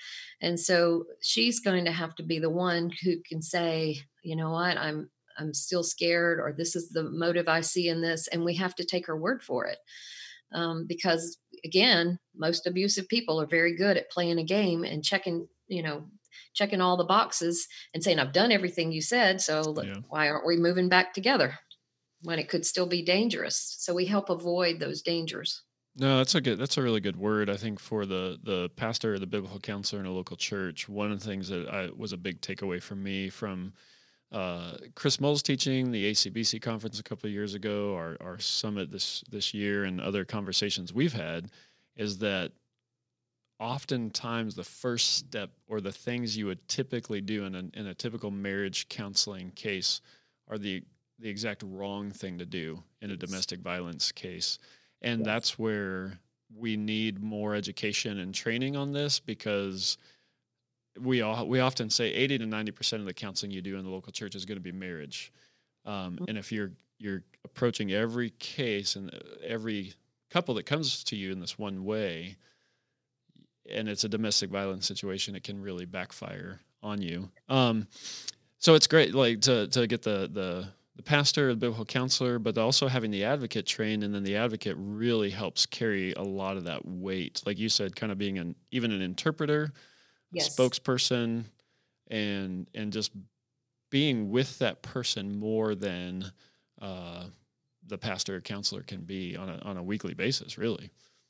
And 0.42 0.60
so 0.60 1.06
she's 1.22 1.60
going 1.60 1.86
to 1.86 1.92
have 1.92 2.14
to 2.16 2.24
be 2.24 2.40
the 2.40 2.52
one 2.52 2.92
who 3.04 3.16
can 3.28 3.42
say, 3.42 3.98
you 4.22 4.36
know 4.36 4.52
what, 4.52 4.78
I'm 4.78 5.10
I'm 5.40 5.54
still 5.54 5.84
scared, 5.84 6.40
or 6.40 6.54
this 6.56 6.76
is 6.76 6.90
the 6.90 7.04
motive 7.04 7.48
I 7.48 7.62
see 7.62 7.90
in 7.90 8.02
this, 8.02 8.28
and 8.28 8.44
we 8.44 8.56
have 8.56 8.76
to 8.76 8.86
take 8.86 9.08
her 9.08 9.18
word 9.18 9.42
for 9.44 9.66
it. 9.66 9.78
Um, 10.54 10.86
because 10.88 11.38
again, 11.66 12.20
most 12.36 12.68
abusive 12.68 13.08
people 13.08 13.42
are 13.42 13.48
very 13.48 13.76
good 13.76 13.98
at 13.98 14.12
playing 14.12 14.38
a 14.40 14.44
game 14.44 14.84
and 14.84 15.04
checking, 15.04 15.48
you 15.68 15.84
know, 15.84 16.06
checking 16.58 16.82
all 16.82 16.98
the 16.98 17.04
boxes 17.04 17.68
and 17.94 18.04
saying, 18.04 18.20
I've 18.20 18.34
done 18.34 18.52
everything 18.52 18.92
you 18.92 19.02
said. 19.02 19.40
So 19.40 19.76
yeah. 19.84 19.96
why 20.10 20.30
aren't 20.30 20.46
we 20.46 20.58
moving 20.58 20.90
back 20.90 21.14
together 21.14 21.60
when 22.24 22.40
it 22.40 22.50
could 22.50 22.66
still 22.66 22.88
be 22.88 23.04
dangerous? 23.04 23.76
So 23.80 23.94
we 23.94 24.06
help 24.06 24.30
avoid 24.30 24.80
those 24.80 25.02
dangers. 25.02 25.64
No, 26.00 26.18
that's 26.18 26.36
a 26.36 26.42
good. 26.42 26.60
That's 26.60 26.78
a 26.78 26.84
really 26.84 27.00
good 27.00 27.16
word. 27.16 27.50
I 27.50 27.58
think 27.58 27.80
for 27.80 28.06
the 28.06 28.38
the 28.44 28.70
pastor 28.76 29.16
or 29.16 29.20
the 29.20 29.26
biblical 29.26 29.60
counselor 29.60 30.00
in 30.00 30.06
a 30.06 30.12
local 30.12 30.38
church, 30.38 30.88
one 30.88 31.12
of 31.12 31.20
the 31.20 31.26
things 31.26 31.50
that 31.50 31.68
I, 31.68 31.90
was 31.96 32.14
a 32.14 32.18
big 32.18 32.40
takeaway 32.42 32.82
for 32.82 32.96
me 32.96 33.30
from 33.30 33.74
uh, 34.32 34.74
Chris 34.94 35.20
Moles' 35.20 35.42
teaching, 35.42 35.92
the 35.92 36.12
ACBC 36.12 36.62
conference 36.62 37.00
a 37.00 37.04
couple 37.04 37.28
of 37.28 37.34
years 37.34 37.56
ago, 37.56 37.96
our, 37.96 38.16
our 38.22 38.38
summit 38.38 38.92
this 38.92 39.24
this 39.32 39.56
year, 39.56 39.86
and 39.86 40.00
other 40.00 40.24
conversations 40.24 40.94
we've 40.94 41.14
had, 41.14 41.50
is 41.96 42.20
that 42.20 42.52
oftentimes 43.60 44.56
the 44.56 44.64
first 44.64 45.16
step 45.16 45.50
or 45.68 45.82
the 45.82 45.92
things 45.92 46.38
you 46.38 46.46
would 46.46 46.68
typically 46.68 47.22
do 47.22 47.46
in 47.46 47.56
a, 47.56 47.80
in 47.80 47.88
a 47.88 47.94
typical 47.94 48.32
marriage 48.32 48.88
counseling 48.90 49.52
case 49.52 50.02
are 50.48 50.58
the 50.58 50.84
the 51.20 51.30
exact 51.30 51.64
wrong 51.66 52.12
thing 52.12 52.38
to 52.38 52.46
do 52.46 52.84
in 53.02 53.10
a 53.10 53.18
domestic 53.18 53.60
violence 53.60 54.12
case, 54.12 54.60
and 55.02 55.22
yes. 55.22 55.26
that's 55.26 55.60
where 55.60 56.20
we 56.56 56.78
need 56.78 57.22
more 57.22 57.56
education 57.56 58.20
and 58.20 58.34
training 58.34 58.76
on 58.76 58.94
this 58.94 59.20
because 59.20 59.98
we 61.00 61.22
all 61.22 61.48
we 61.48 61.60
often 61.60 61.90
say 61.90 62.14
80 62.14 62.40
to 62.40 62.46
90 62.46 62.72
percent 62.72 63.00
of 63.02 63.08
the 63.08 63.14
counseling 63.14 63.52
you 63.52 63.62
do 63.62 63.78
in 63.78 63.84
the 63.84 63.90
local 63.90 64.12
church 64.12 64.36
is 64.36 64.46
going 64.46 64.58
to 64.58 64.64
be 64.64 64.72
marriage 64.72 65.32
um, 65.86 66.14
mm-hmm. 66.14 66.26
and 66.28 66.38
if 66.38 66.52
you're 66.52 66.72
you're 67.00 67.24
approaching 67.46 67.92
every 67.92 68.32
case 68.40 68.96
and 68.96 69.14
uh, 69.14 69.20
every 69.46 69.94
couple 70.30 70.56
that 70.56 70.66
comes 70.66 71.04
to 71.04 71.16
you 71.16 71.32
in 71.32 71.40
this 71.40 71.60
one 71.60 71.84
way 71.84 72.38
and 73.72 73.88
it's 73.90 74.04
a 74.04 74.10
domestic 74.10 74.50
violence 74.50 74.88
situation 74.88 75.36
it 75.36 75.44
can 75.44 75.62
really 75.62 75.86
backfire 75.86 76.60
on 76.84 77.02
you 77.02 77.30
um, 77.50 77.88
so 78.58 78.74
it's 78.74 78.88
great 78.88 79.14
like 79.14 79.42
to, 79.42 79.68
to 79.68 79.88
get 79.88 80.02
the 80.02 80.30
the 80.32 80.68
the 80.98 81.04
pastor, 81.04 81.50
the 81.50 81.56
biblical 81.56 81.86
counselor, 81.86 82.40
but 82.40 82.58
also 82.58 82.88
having 82.88 83.12
the 83.12 83.24
advocate 83.24 83.68
trained, 83.68 84.04
and 84.04 84.14
then 84.14 84.24
the 84.24 84.36
advocate 84.36 84.76
really 84.80 85.30
helps 85.30 85.68
carry 85.68 86.12
a 86.14 86.24
lot 86.24 86.58
of 86.58 86.64
that 86.64 86.86
weight. 86.86 87.44
Like 87.46 87.60
you 87.60 87.70
said, 87.70 87.96
kind 87.96 88.12
of 88.12 88.18
being 88.18 88.40
an 88.40 88.56
even 88.72 88.92
an 88.92 89.02
interpreter, 89.02 89.72
yes. 90.32 90.54
spokesperson 90.54 91.46
and 92.08 92.68
and 92.74 92.92
just 92.92 93.12
being 93.92 94.32
with 94.32 94.58
that 94.60 94.82
person 94.82 95.40
more 95.40 95.76
than 95.76 96.32
uh, 96.82 97.26
the 97.86 97.98
pastor 97.98 98.38
or 98.38 98.42
counselor 98.42 98.82
can 98.82 99.02
be 99.02 99.38
on 99.38 99.50
a 99.50 99.60
on 99.60 99.78
a 99.78 99.84
weekly 99.84 100.16
basis, 100.16 100.58
really. 100.58 100.90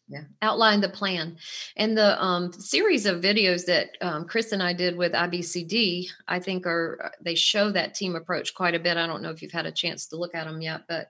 Yeah, 0.10 0.24
outline 0.42 0.80
the 0.80 0.88
plan, 0.88 1.38
and 1.76 1.98
the 1.98 2.24
um, 2.24 2.54
series 2.54 3.06
of 3.06 3.22
videos 3.22 3.66
that 3.66 3.90
um, 4.00 4.26
Chris 4.26 4.54
and 4.54 4.64
I 4.64 4.72
did 4.72 4.96
with 4.96 5.12
IBCD, 5.12 6.08
I 6.30 6.40
think 6.40 6.66
are 6.66 6.98
uh, 7.04 7.10
they 7.22 7.36
show 7.36 7.72
that 7.72 7.94
team 7.94 8.16
approach 8.16 8.54
quite 8.54 8.74
a 8.74 8.80
bit. 8.80 8.96
I 8.96 9.06
don't 9.06 9.22
know 9.22 9.32
if 9.32 9.42
you've 9.42 9.52
had 9.52 9.66
a 9.66 9.72
chance 9.72 10.08
to 10.08 10.16
look 10.16 10.34
at 10.34 10.46
them 10.46 10.62
yet, 10.62 10.84
but 10.88 11.10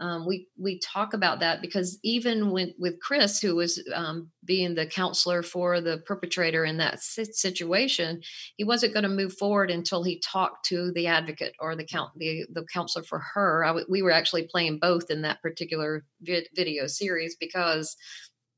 um, 0.00 0.26
we 0.26 0.48
we 0.58 0.80
talk 0.80 1.14
about 1.14 1.38
that 1.40 1.62
because 1.62 1.98
even 2.02 2.50
when, 2.50 2.74
with 2.78 3.00
Chris, 3.00 3.40
who 3.40 3.54
was 3.54 3.80
um, 3.94 4.28
being 4.44 4.74
the 4.74 4.86
counselor 4.86 5.42
for 5.42 5.80
the 5.80 5.98
perpetrator 5.98 6.64
in 6.64 6.78
that 6.78 7.00
situation, 7.00 8.20
he 8.56 8.64
wasn't 8.64 8.92
going 8.92 9.04
to 9.04 9.08
move 9.08 9.34
forward 9.34 9.70
until 9.70 10.02
he 10.02 10.18
talked 10.18 10.66
to 10.66 10.90
the 10.92 11.06
advocate 11.06 11.54
or 11.60 11.76
the 11.76 11.84
count 11.84 12.10
the 12.16 12.44
the 12.52 12.64
counselor 12.72 13.04
for 13.04 13.20
her. 13.20 13.72
We 13.88 14.02
were 14.02 14.10
actually 14.10 14.48
playing 14.50 14.80
both 14.80 15.10
in 15.10 15.22
that 15.22 15.40
particular 15.42 16.04
vid- 16.22 16.48
video 16.56 16.88
series 16.88 17.36
because 17.36 17.96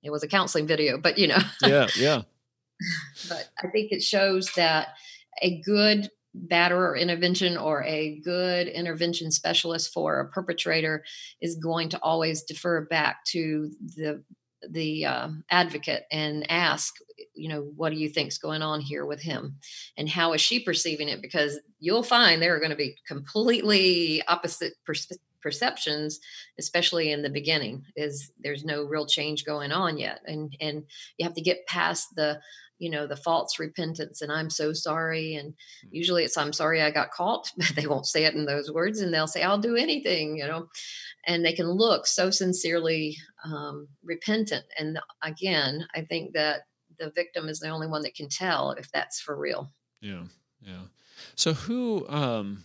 it 0.02 0.10
was 0.10 0.22
a 0.22 0.28
counseling 0.28 0.66
video, 0.66 0.98
but 0.98 1.18
you 1.18 1.28
know, 1.28 1.38
yeah, 1.62 1.86
yeah. 1.98 2.22
but 3.28 3.48
I 3.62 3.68
think 3.68 3.92
it 3.92 4.02
shows 4.02 4.50
that 4.56 4.88
a 5.42 5.60
good 5.62 6.10
batterer 6.48 6.98
intervention 7.00 7.56
or 7.56 7.82
a 7.84 8.20
good 8.20 8.68
intervention 8.68 9.30
specialist 9.30 9.92
for 9.92 10.20
a 10.20 10.28
perpetrator 10.28 11.02
is 11.40 11.56
going 11.56 11.88
to 11.88 12.00
always 12.02 12.42
defer 12.42 12.82
back 12.82 13.24
to 13.24 13.70
the 13.96 14.22
the 14.70 15.04
uh, 15.04 15.28
advocate 15.50 16.04
and 16.10 16.50
ask 16.50 16.94
you 17.34 17.48
know 17.48 17.70
what 17.76 17.90
do 17.90 17.96
you 17.96 18.08
think's 18.08 18.38
going 18.38 18.62
on 18.62 18.80
here 18.80 19.06
with 19.06 19.20
him? 19.20 19.56
And 19.96 20.08
how 20.08 20.32
is 20.32 20.40
she 20.40 20.60
perceiving 20.60 21.08
it? 21.08 21.22
Because 21.22 21.58
you'll 21.78 22.02
find 22.02 22.40
there 22.40 22.54
are 22.54 22.60
going 22.60 22.70
to 22.70 22.76
be 22.76 22.96
completely 23.06 24.22
opposite 24.28 24.74
perceptions 25.46 26.18
especially 26.58 27.12
in 27.12 27.22
the 27.22 27.30
beginning 27.30 27.84
is 27.94 28.32
there's 28.42 28.64
no 28.64 28.82
real 28.82 29.06
change 29.06 29.44
going 29.44 29.70
on 29.70 29.96
yet 29.96 30.18
and 30.26 30.56
and 30.60 30.82
you 31.18 31.24
have 31.24 31.34
to 31.34 31.40
get 31.40 31.66
past 31.68 32.08
the 32.16 32.40
you 32.80 32.90
know 32.90 33.06
the 33.06 33.16
false 33.16 33.60
repentance 33.60 34.22
and 34.22 34.32
i'm 34.32 34.50
so 34.50 34.72
sorry 34.72 35.36
and 35.36 35.52
mm. 35.52 35.88
usually 35.92 36.24
it's 36.24 36.36
i'm 36.36 36.52
sorry 36.52 36.82
i 36.82 36.90
got 36.90 37.12
caught 37.12 37.48
but 37.56 37.72
they 37.76 37.86
won't 37.86 38.06
say 38.06 38.24
it 38.24 38.34
in 38.34 38.44
those 38.44 38.72
words 38.72 39.00
and 39.00 39.14
they'll 39.14 39.28
say 39.28 39.44
i'll 39.44 39.56
do 39.56 39.76
anything 39.76 40.36
you 40.36 40.46
know 40.46 40.66
and 41.28 41.44
they 41.44 41.52
can 41.52 41.68
look 41.70 42.06
so 42.08 42.28
sincerely 42.30 43.16
um, 43.44 43.86
repentant 44.02 44.64
and 44.78 44.98
again 45.22 45.86
i 45.94 46.00
think 46.00 46.32
that 46.32 46.62
the 46.98 47.10
victim 47.10 47.48
is 47.48 47.60
the 47.60 47.68
only 47.68 47.86
one 47.86 48.02
that 48.02 48.14
can 48.14 48.28
tell 48.28 48.70
if 48.72 48.90
that's 48.90 49.20
for 49.20 49.36
real. 49.36 49.70
Yeah 50.00 50.24
yeah. 50.60 50.82
So 51.34 51.54
who 51.54 52.06
um 52.08 52.64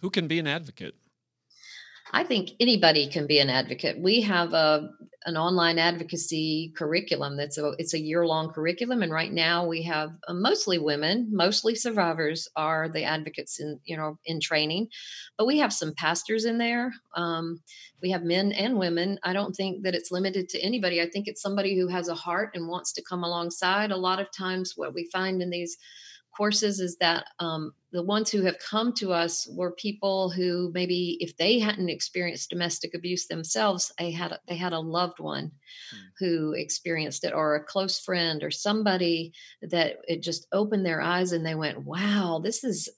who 0.00 0.10
can 0.10 0.26
be 0.26 0.38
an 0.38 0.46
advocate 0.46 0.94
I 2.12 2.24
think 2.24 2.50
anybody 2.60 3.08
can 3.08 3.26
be 3.26 3.38
an 3.38 3.50
advocate. 3.50 3.98
We 3.98 4.20
have 4.22 4.52
a 4.52 4.90
an 5.26 5.36
online 5.36 5.76
advocacy 5.76 6.72
curriculum 6.76 7.36
that's 7.36 7.58
a 7.58 7.72
it's 7.78 7.94
a 7.94 7.98
year 7.98 8.24
long 8.24 8.52
curriculum, 8.52 9.02
and 9.02 9.10
right 9.10 9.32
now 9.32 9.66
we 9.66 9.82
have 9.82 10.12
uh, 10.28 10.32
mostly 10.32 10.78
women, 10.78 11.28
mostly 11.32 11.74
survivors 11.74 12.48
are 12.54 12.88
the 12.88 13.02
advocates 13.02 13.58
in 13.58 13.80
you 13.84 13.96
know 13.96 14.18
in 14.24 14.40
training, 14.40 14.88
but 15.36 15.46
we 15.46 15.58
have 15.58 15.72
some 15.72 15.94
pastors 15.94 16.44
in 16.44 16.58
there. 16.58 16.92
Um, 17.16 17.60
we 18.00 18.10
have 18.10 18.22
men 18.22 18.52
and 18.52 18.78
women. 18.78 19.18
I 19.24 19.32
don't 19.32 19.54
think 19.54 19.82
that 19.82 19.96
it's 19.96 20.12
limited 20.12 20.48
to 20.50 20.60
anybody. 20.60 21.02
I 21.02 21.10
think 21.10 21.26
it's 21.26 21.42
somebody 21.42 21.76
who 21.76 21.88
has 21.88 22.08
a 22.08 22.14
heart 22.14 22.50
and 22.54 22.68
wants 22.68 22.92
to 22.92 23.02
come 23.02 23.24
alongside. 23.24 23.90
A 23.90 23.96
lot 23.96 24.20
of 24.20 24.30
times, 24.30 24.74
what 24.76 24.94
we 24.94 25.10
find 25.12 25.42
in 25.42 25.50
these 25.50 25.76
courses 26.36 26.80
is 26.80 26.96
that 26.98 27.26
um, 27.38 27.72
the 27.92 28.02
ones 28.02 28.30
who 28.30 28.42
have 28.42 28.58
come 28.58 28.92
to 28.92 29.12
us 29.12 29.48
were 29.50 29.70
people 29.72 30.30
who 30.30 30.70
maybe 30.74 31.16
if 31.20 31.36
they 31.36 31.58
hadn't 31.58 31.88
experienced 31.88 32.50
domestic 32.50 32.94
abuse 32.94 33.26
themselves 33.26 33.92
they 33.98 34.10
had 34.10 34.38
they 34.46 34.56
had 34.56 34.72
a 34.72 34.78
loved 34.78 35.18
one 35.18 35.46
mm. 35.46 35.98
who 36.18 36.52
experienced 36.52 37.24
it 37.24 37.32
or 37.32 37.54
a 37.54 37.64
close 37.64 37.98
friend 37.98 38.42
or 38.42 38.50
somebody 38.50 39.32
that 39.62 39.96
it 40.06 40.22
just 40.22 40.46
opened 40.52 40.84
their 40.84 41.00
eyes 41.00 41.32
and 41.32 41.44
they 41.44 41.54
went 41.54 41.84
wow 41.84 42.40
this 42.42 42.64
is 42.64 42.88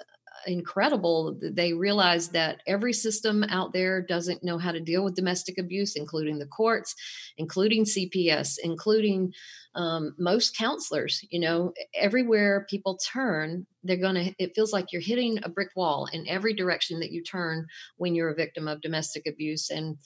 incredible 0.48 1.38
they 1.40 1.72
realized 1.72 2.32
that 2.32 2.60
every 2.66 2.92
system 2.92 3.44
out 3.44 3.72
there 3.72 4.02
doesn't 4.02 4.42
know 4.42 4.58
how 4.58 4.72
to 4.72 4.80
deal 4.80 5.04
with 5.04 5.14
domestic 5.14 5.58
abuse 5.58 5.94
including 5.94 6.38
the 6.38 6.46
courts 6.46 6.94
including 7.36 7.84
cps 7.84 8.56
including 8.62 9.32
um, 9.74 10.14
most 10.18 10.56
counselors 10.56 11.20
you 11.30 11.38
know 11.38 11.72
everywhere 11.94 12.66
people 12.68 12.96
turn 12.96 13.66
they're 13.84 13.96
gonna 13.96 14.34
it 14.38 14.54
feels 14.54 14.72
like 14.72 14.92
you're 14.92 15.02
hitting 15.02 15.38
a 15.42 15.48
brick 15.48 15.70
wall 15.76 16.08
in 16.12 16.28
every 16.28 16.54
direction 16.54 17.00
that 17.00 17.10
you 17.10 17.22
turn 17.22 17.66
when 17.96 18.14
you're 18.14 18.30
a 18.30 18.34
victim 18.34 18.68
of 18.68 18.80
domestic 18.80 19.26
abuse. 19.26 19.70
And 19.70 19.96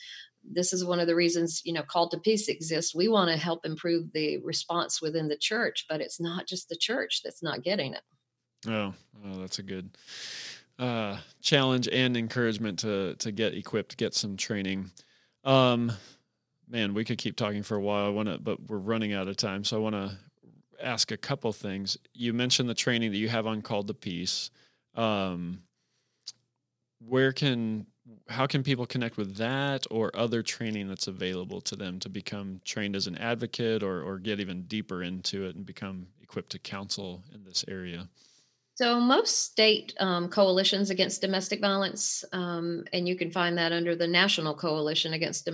this 0.45 0.73
is 0.73 0.85
one 0.85 1.01
of 1.01 1.07
the 1.07 1.15
reasons 1.15 1.63
you 1.65 1.73
know 1.73 1.83
call 1.83 2.09
to 2.11 2.19
peace 2.19 2.49
exists. 2.49 2.95
We 2.95 3.09
want 3.09 3.31
to 3.31 3.37
help 3.37 3.65
improve 3.65 4.13
the 4.13 4.39
response 4.39 5.01
within 5.01 5.29
the 5.29 5.37
church 5.37 5.87
but 5.89 6.01
it's 6.01 6.21
not 6.21 6.47
just 6.47 6.69
the 6.69 6.77
church 6.77 7.21
that's 7.25 7.43
not 7.43 7.63
getting 7.63 7.95
it 7.95 8.03
oh, 8.69 8.95
oh 9.27 9.41
that's 9.41 9.59
a 9.59 9.63
good 9.63 9.91
uh, 10.79 11.17
challenge 11.41 11.89
and 11.91 12.17
encouragement 12.17 12.79
to 12.81 13.15
to 13.17 13.31
get 13.33 13.55
equipped 13.55 13.97
get 13.97 14.15
some 14.15 14.37
training 14.37 14.91
um 15.45 15.93
man, 16.73 16.95
we 16.95 17.05
could 17.05 17.19
keep 17.19 17.37
talking 17.37 17.63
for 17.63 17.77
a 17.77 17.81
while. 17.81 18.07
I 18.07 18.09
want 18.09 18.29
to, 18.29 18.39
but 18.39 18.69
we're 18.69 18.79
running 18.79 19.13
out 19.13 19.29
of 19.29 19.37
time. 19.37 19.63
So 19.63 19.77
I 19.77 19.81
want 19.81 19.95
to 19.95 20.17
ask 20.83 21.13
a 21.13 21.17
couple 21.17 21.53
things. 21.53 21.99
You 22.15 22.33
mentioned 22.33 22.69
the 22.69 22.75
training 22.75 23.13
that 23.13 23.19
you 23.19 23.29
have 23.29 23.47
on 23.47 23.63
Called 23.63 23.87
to 23.89 23.95
Peace. 23.95 24.51
Um, 24.95 25.63
where 27.07 27.33
can, 27.33 27.87
how 28.29 28.47
can 28.47 28.63
people 28.63 28.87
connect 28.87 29.17
with 29.17 29.37
that 29.37 29.87
or 29.91 30.11
other 30.15 30.43
training 30.43 30.89
that's 30.89 31.07
available 31.07 31.61
to 31.63 31.77
them 31.77 31.99
to 32.01 32.09
become 32.09 32.61
trained 32.65 32.97
as 32.97 33.07
an 33.07 33.19
advocate 33.19 33.83
or, 33.83 34.03
or 34.03 34.19
get 34.19 34.41
even 34.41 34.63
deeper 34.63 35.03
into 35.03 35.45
it 35.45 35.55
and 35.55 35.67
become 35.67 36.07
equipped 36.23 36.51
to 36.51 36.59
counsel 36.59 37.23
in 37.35 37.45
this 37.45 37.65
area? 37.69 38.09
So, 38.83 38.99
most 38.99 39.45
state 39.45 39.95
um, 40.01 40.29
coalitions 40.29 40.91
against 40.91 41.21
domestic 41.21 41.61
violence, 41.61 42.25
um, 42.33 42.83
and 42.93 43.07
you 43.07 43.17
can 43.17 43.31
find 43.31 43.57
that 43.57 43.71
under 43.71 43.95
the 43.95 44.09
National 44.09 44.57
Coalition 44.57 45.13
Against 45.13 45.49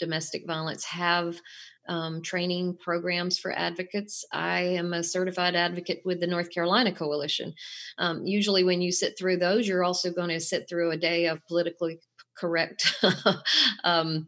Domestic 0.00 0.44
Violence, 0.44 0.82
have 0.82 1.40
um, 1.88 2.20
training 2.20 2.76
programs 2.82 3.38
for 3.38 3.52
advocates. 3.52 4.24
I 4.32 4.62
am 4.62 4.92
a 4.92 5.04
certified 5.04 5.54
advocate 5.54 6.02
with 6.04 6.18
the 6.18 6.26
North 6.26 6.50
Carolina 6.50 6.90
Coalition. 6.90 7.54
Um, 7.98 8.26
usually, 8.26 8.64
when 8.64 8.82
you 8.82 8.90
sit 8.90 9.16
through 9.16 9.36
those, 9.36 9.68
you're 9.68 9.84
also 9.84 10.10
going 10.10 10.30
to 10.30 10.40
sit 10.40 10.68
through 10.68 10.90
a 10.90 10.96
day 10.96 11.26
of 11.26 11.46
politically 11.46 12.00
correct 12.36 12.92
um, 13.84 14.26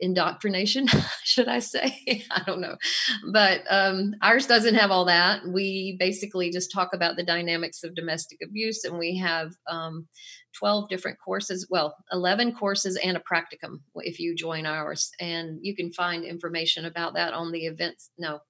indoctrination, 0.00 0.86
should 1.24 1.48
I 1.48 1.58
say? 1.58 2.24
I 2.30 2.42
don't 2.46 2.60
know. 2.60 2.76
But 3.32 3.62
um, 3.70 4.14
ours 4.22 4.46
doesn't 4.46 4.74
have 4.74 4.90
all 4.90 5.04
that. 5.06 5.42
We 5.46 5.96
basically 5.98 6.50
just 6.50 6.72
talk 6.72 6.90
about 6.92 7.16
the 7.16 7.24
dynamics 7.24 7.82
of 7.84 7.94
domestic 7.94 8.38
abuse, 8.42 8.84
and 8.84 8.98
we 8.98 9.16
have 9.18 9.52
um, 9.68 10.08
12 10.58 10.88
different 10.88 11.18
courses, 11.24 11.66
well, 11.70 11.96
11 12.12 12.54
courses 12.54 12.96
and 12.96 13.16
a 13.16 13.20
practicum 13.20 13.80
if 13.96 14.18
you 14.18 14.34
join 14.34 14.66
ours. 14.66 15.10
And 15.20 15.58
you 15.62 15.76
can 15.76 15.92
find 15.92 16.24
information 16.24 16.84
about 16.86 17.14
that 17.14 17.32
on 17.32 17.52
the 17.52 17.66
events. 17.66 18.10
No, 18.18 18.40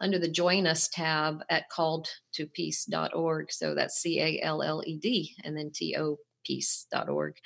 under 0.00 0.18
the 0.18 0.30
Join 0.30 0.66
Us 0.66 0.88
tab 0.88 1.40
at 1.50 1.64
calledtopeace.org. 1.76 3.52
So 3.52 3.74
that's 3.74 4.00
C 4.00 4.20
A 4.20 4.40
L 4.42 4.62
L 4.62 4.82
E 4.86 4.98
D 4.98 5.34
and 5.44 5.56
then 5.56 5.70
T 5.74 5.96
O 5.98 6.18
peace.org. 6.46 7.36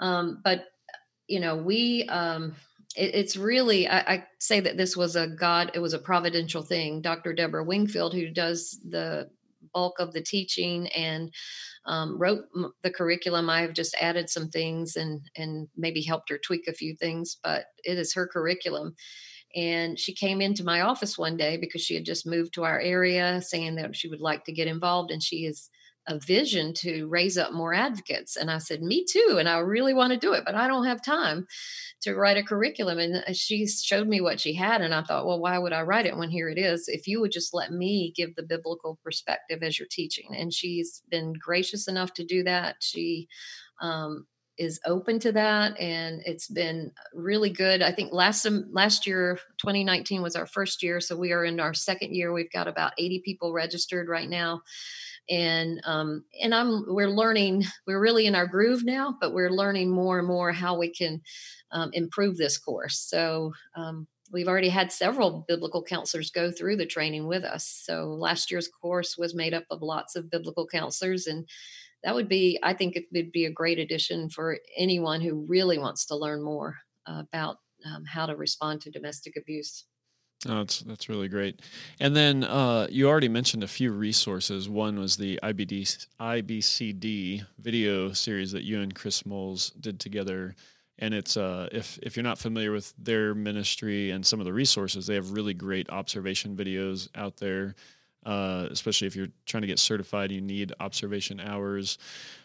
Um, 0.00 0.40
but, 0.44 0.64
you 1.26 1.40
know, 1.40 1.56
we, 1.56 2.04
um, 2.04 2.54
it, 2.98 3.14
it's 3.14 3.36
really, 3.36 3.88
I, 3.88 3.98
I 3.98 4.24
say 4.40 4.60
that 4.60 4.76
this 4.76 4.96
was 4.96 5.16
a 5.16 5.28
God, 5.28 5.70
it 5.74 5.78
was 5.78 5.94
a 5.94 5.98
providential 5.98 6.62
thing. 6.62 7.00
Dr. 7.00 7.32
Deborah 7.32 7.64
Wingfield, 7.64 8.12
who 8.12 8.30
does 8.30 8.78
the 8.88 9.30
bulk 9.72 9.98
of 9.98 10.12
the 10.12 10.22
teaching 10.22 10.88
and 10.88 11.32
um, 11.86 12.18
wrote 12.18 12.44
the 12.82 12.90
curriculum. 12.90 13.48
I 13.48 13.62
have 13.62 13.72
just 13.72 13.96
added 14.00 14.28
some 14.28 14.48
things 14.48 14.96
and 14.96 15.20
and 15.36 15.68
maybe 15.76 16.02
helped 16.02 16.30
her 16.30 16.38
tweak 16.38 16.66
a 16.68 16.72
few 16.72 16.94
things, 16.96 17.38
but 17.42 17.66
it 17.84 17.98
is 17.98 18.14
her 18.14 18.26
curriculum. 18.26 18.94
And 19.56 19.98
she 19.98 20.14
came 20.14 20.42
into 20.42 20.64
my 20.64 20.82
office 20.82 21.16
one 21.16 21.36
day 21.36 21.56
because 21.56 21.80
she 21.80 21.94
had 21.94 22.04
just 22.04 22.26
moved 22.26 22.52
to 22.54 22.64
our 22.64 22.78
area, 22.78 23.40
saying 23.40 23.76
that 23.76 23.96
she 23.96 24.08
would 24.08 24.20
like 24.20 24.44
to 24.44 24.52
get 24.52 24.68
involved, 24.68 25.10
and 25.10 25.22
she 25.22 25.46
is 25.46 25.70
a 26.08 26.18
vision 26.18 26.72
to 26.72 27.06
raise 27.06 27.38
up 27.38 27.52
more 27.52 27.74
advocates. 27.74 28.36
And 28.36 28.50
I 28.50 28.58
said, 28.58 28.82
Me 28.82 29.04
too. 29.04 29.36
And 29.38 29.48
I 29.48 29.58
really 29.58 29.94
want 29.94 30.12
to 30.12 30.18
do 30.18 30.32
it, 30.32 30.44
but 30.44 30.54
I 30.54 30.66
don't 30.66 30.86
have 30.86 31.04
time 31.04 31.46
to 32.02 32.14
write 32.14 32.38
a 32.38 32.42
curriculum. 32.42 32.98
And 32.98 33.16
uh, 33.16 33.32
she 33.32 33.66
showed 33.66 34.08
me 34.08 34.20
what 34.20 34.40
she 34.40 34.54
had. 34.54 34.80
And 34.80 34.94
I 34.94 35.02
thought, 35.02 35.26
Well, 35.26 35.40
why 35.40 35.58
would 35.58 35.72
I 35.72 35.82
write 35.82 36.06
it 36.06 36.16
when 36.16 36.30
here 36.30 36.48
it 36.48 36.58
is? 36.58 36.88
If 36.88 37.06
you 37.06 37.20
would 37.20 37.32
just 37.32 37.54
let 37.54 37.70
me 37.72 38.12
give 38.16 38.34
the 38.34 38.42
biblical 38.42 38.98
perspective 39.04 39.62
as 39.62 39.78
you're 39.78 39.88
teaching. 39.90 40.34
And 40.34 40.52
she's 40.52 41.02
been 41.10 41.34
gracious 41.34 41.86
enough 41.86 42.14
to 42.14 42.24
do 42.24 42.42
that. 42.44 42.76
She, 42.80 43.28
um, 43.80 44.26
is 44.58 44.80
open 44.84 45.20
to 45.20 45.32
that 45.32 45.78
and 45.78 46.20
it's 46.24 46.48
been 46.48 46.90
really 47.14 47.48
good 47.48 47.80
i 47.80 47.92
think 47.92 48.12
last 48.12 48.46
last 48.72 49.06
year 49.06 49.38
2019 49.58 50.20
was 50.20 50.34
our 50.34 50.46
first 50.46 50.82
year 50.82 51.00
so 51.00 51.16
we 51.16 51.32
are 51.32 51.44
in 51.44 51.60
our 51.60 51.72
second 51.72 52.12
year 52.14 52.32
we've 52.32 52.50
got 52.50 52.66
about 52.66 52.92
80 52.98 53.22
people 53.24 53.52
registered 53.52 54.08
right 54.08 54.28
now 54.28 54.60
and 55.28 55.80
um, 55.84 56.24
and 56.42 56.54
I'm 56.54 56.84
we're 56.88 57.10
learning 57.10 57.64
we're 57.86 58.00
really 58.00 58.26
in 58.26 58.34
our 58.34 58.46
groove 58.46 58.84
now, 58.84 59.16
but 59.20 59.32
we're 59.32 59.50
learning 59.50 59.90
more 59.90 60.18
and 60.18 60.28
more 60.28 60.52
how 60.52 60.76
we 60.78 60.90
can 60.90 61.20
um, 61.72 61.90
improve 61.92 62.36
this 62.36 62.58
course. 62.58 62.98
So 62.98 63.52
um, 63.76 64.06
we've 64.32 64.48
already 64.48 64.68
had 64.68 64.92
several 64.92 65.44
biblical 65.48 65.82
counselors 65.82 66.30
go 66.30 66.50
through 66.50 66.76
the 66.76 66.86
training 66.86 67.26
with 67.26 67.44
us. 67.44 67.66
So 67.84 68.06
last 68.06 68.50
year's 68.50 68.68
course 68.68 69.16
was 69.18 69.34
made 69.34 69.54
up 69.54 69.64
of 69.70 69.82
lots 69.82 70.16
of 70.16 70.30
biblical 70.30 70.66
counselors 70.66 71.26
and 71.26 71.46
that 72.04 72.14
would 72.14 72.28
be 72.28 72.58
i 72.62 72.72
think 72.72 72.96
it 72.96 73.06
would 73.12 73.32
be 73.32 73.46
a 73.46 73.50
great 73.50 73.78
addition 73.78 74.30
for 74.30 74.58
anyone 74.76 75.20
who 75.20 75.46
really 75.48 75.78
wants 75.78 76.06
to 76.06 76.16
learn 76.16 76.42
more 76.42 76.76
about 77.06 77.56
um, 77.86 78.04
how 78.04 78.26
to 78.26 78.36
respond 78.36 78.80
to 78.80 78.90
domestic 78.90 79.34
abuse 79.36 79.84
Oh, 80.46 80.58
that's 80.58 80.80
that's 80.80 81.08
really 81.08 81.28
great. 81.28 81.60
And 81.98 82.14
then 82.14 82.44
uh, 82.44 82.86
you 82.90 83.08
already 83.08 83.28
mentioned 83.28 83.64
a 83.64 83.68
few 83.68 83.90
resources. 83.90 84.68
One 84.68 84.98
was 84.98 85.16
the 85.16 85.38
IBD 85.42 86.06
IBCD 86.20 87.44
video 87.58 88.12
series 88.12 88.52
that 88.52 88.62
you 88.62 88.80
and 88.80 88.94
Chris 88.94 89.26
Moles 89.26 89.70
did 89.70 89.98
together. 89.98 90.54
And 91.00 91.12
it's 91.12 91.36
uh, 91.36 91.68
if 91.72 91.98
if 92.02 92.16
you're 92.16 92.22
not 92.22 92.38
familiar 92.38 92.70
with 92.70 92.94
their 92.98 93.34
ministry 93.34 94.10
and 94.10 94.24
some 94.24 94.38
of 94.38 94.46
the 94.46 94.52
resources, 94.52 95.08
they 95.08 95.14
have 95.14 95.32
really 95.32 95.54
great 95.54 95.90
observation 95.90 96.56
videos 96.56 97.08
out 97.16 97.36
there. 97.38 97.74
Uh, 98.24 98.68
especially 98.70 99.06
if 99.06 99.16
you're 99.16 99.28
trying 99.46 99.62
to 99.62 99.66
get 99.66 99.78
certified, 99.78 100.30
you 100.30 100.40
need 100.40 100.72
observation 100.80 101.40
hours. 101.40 101.98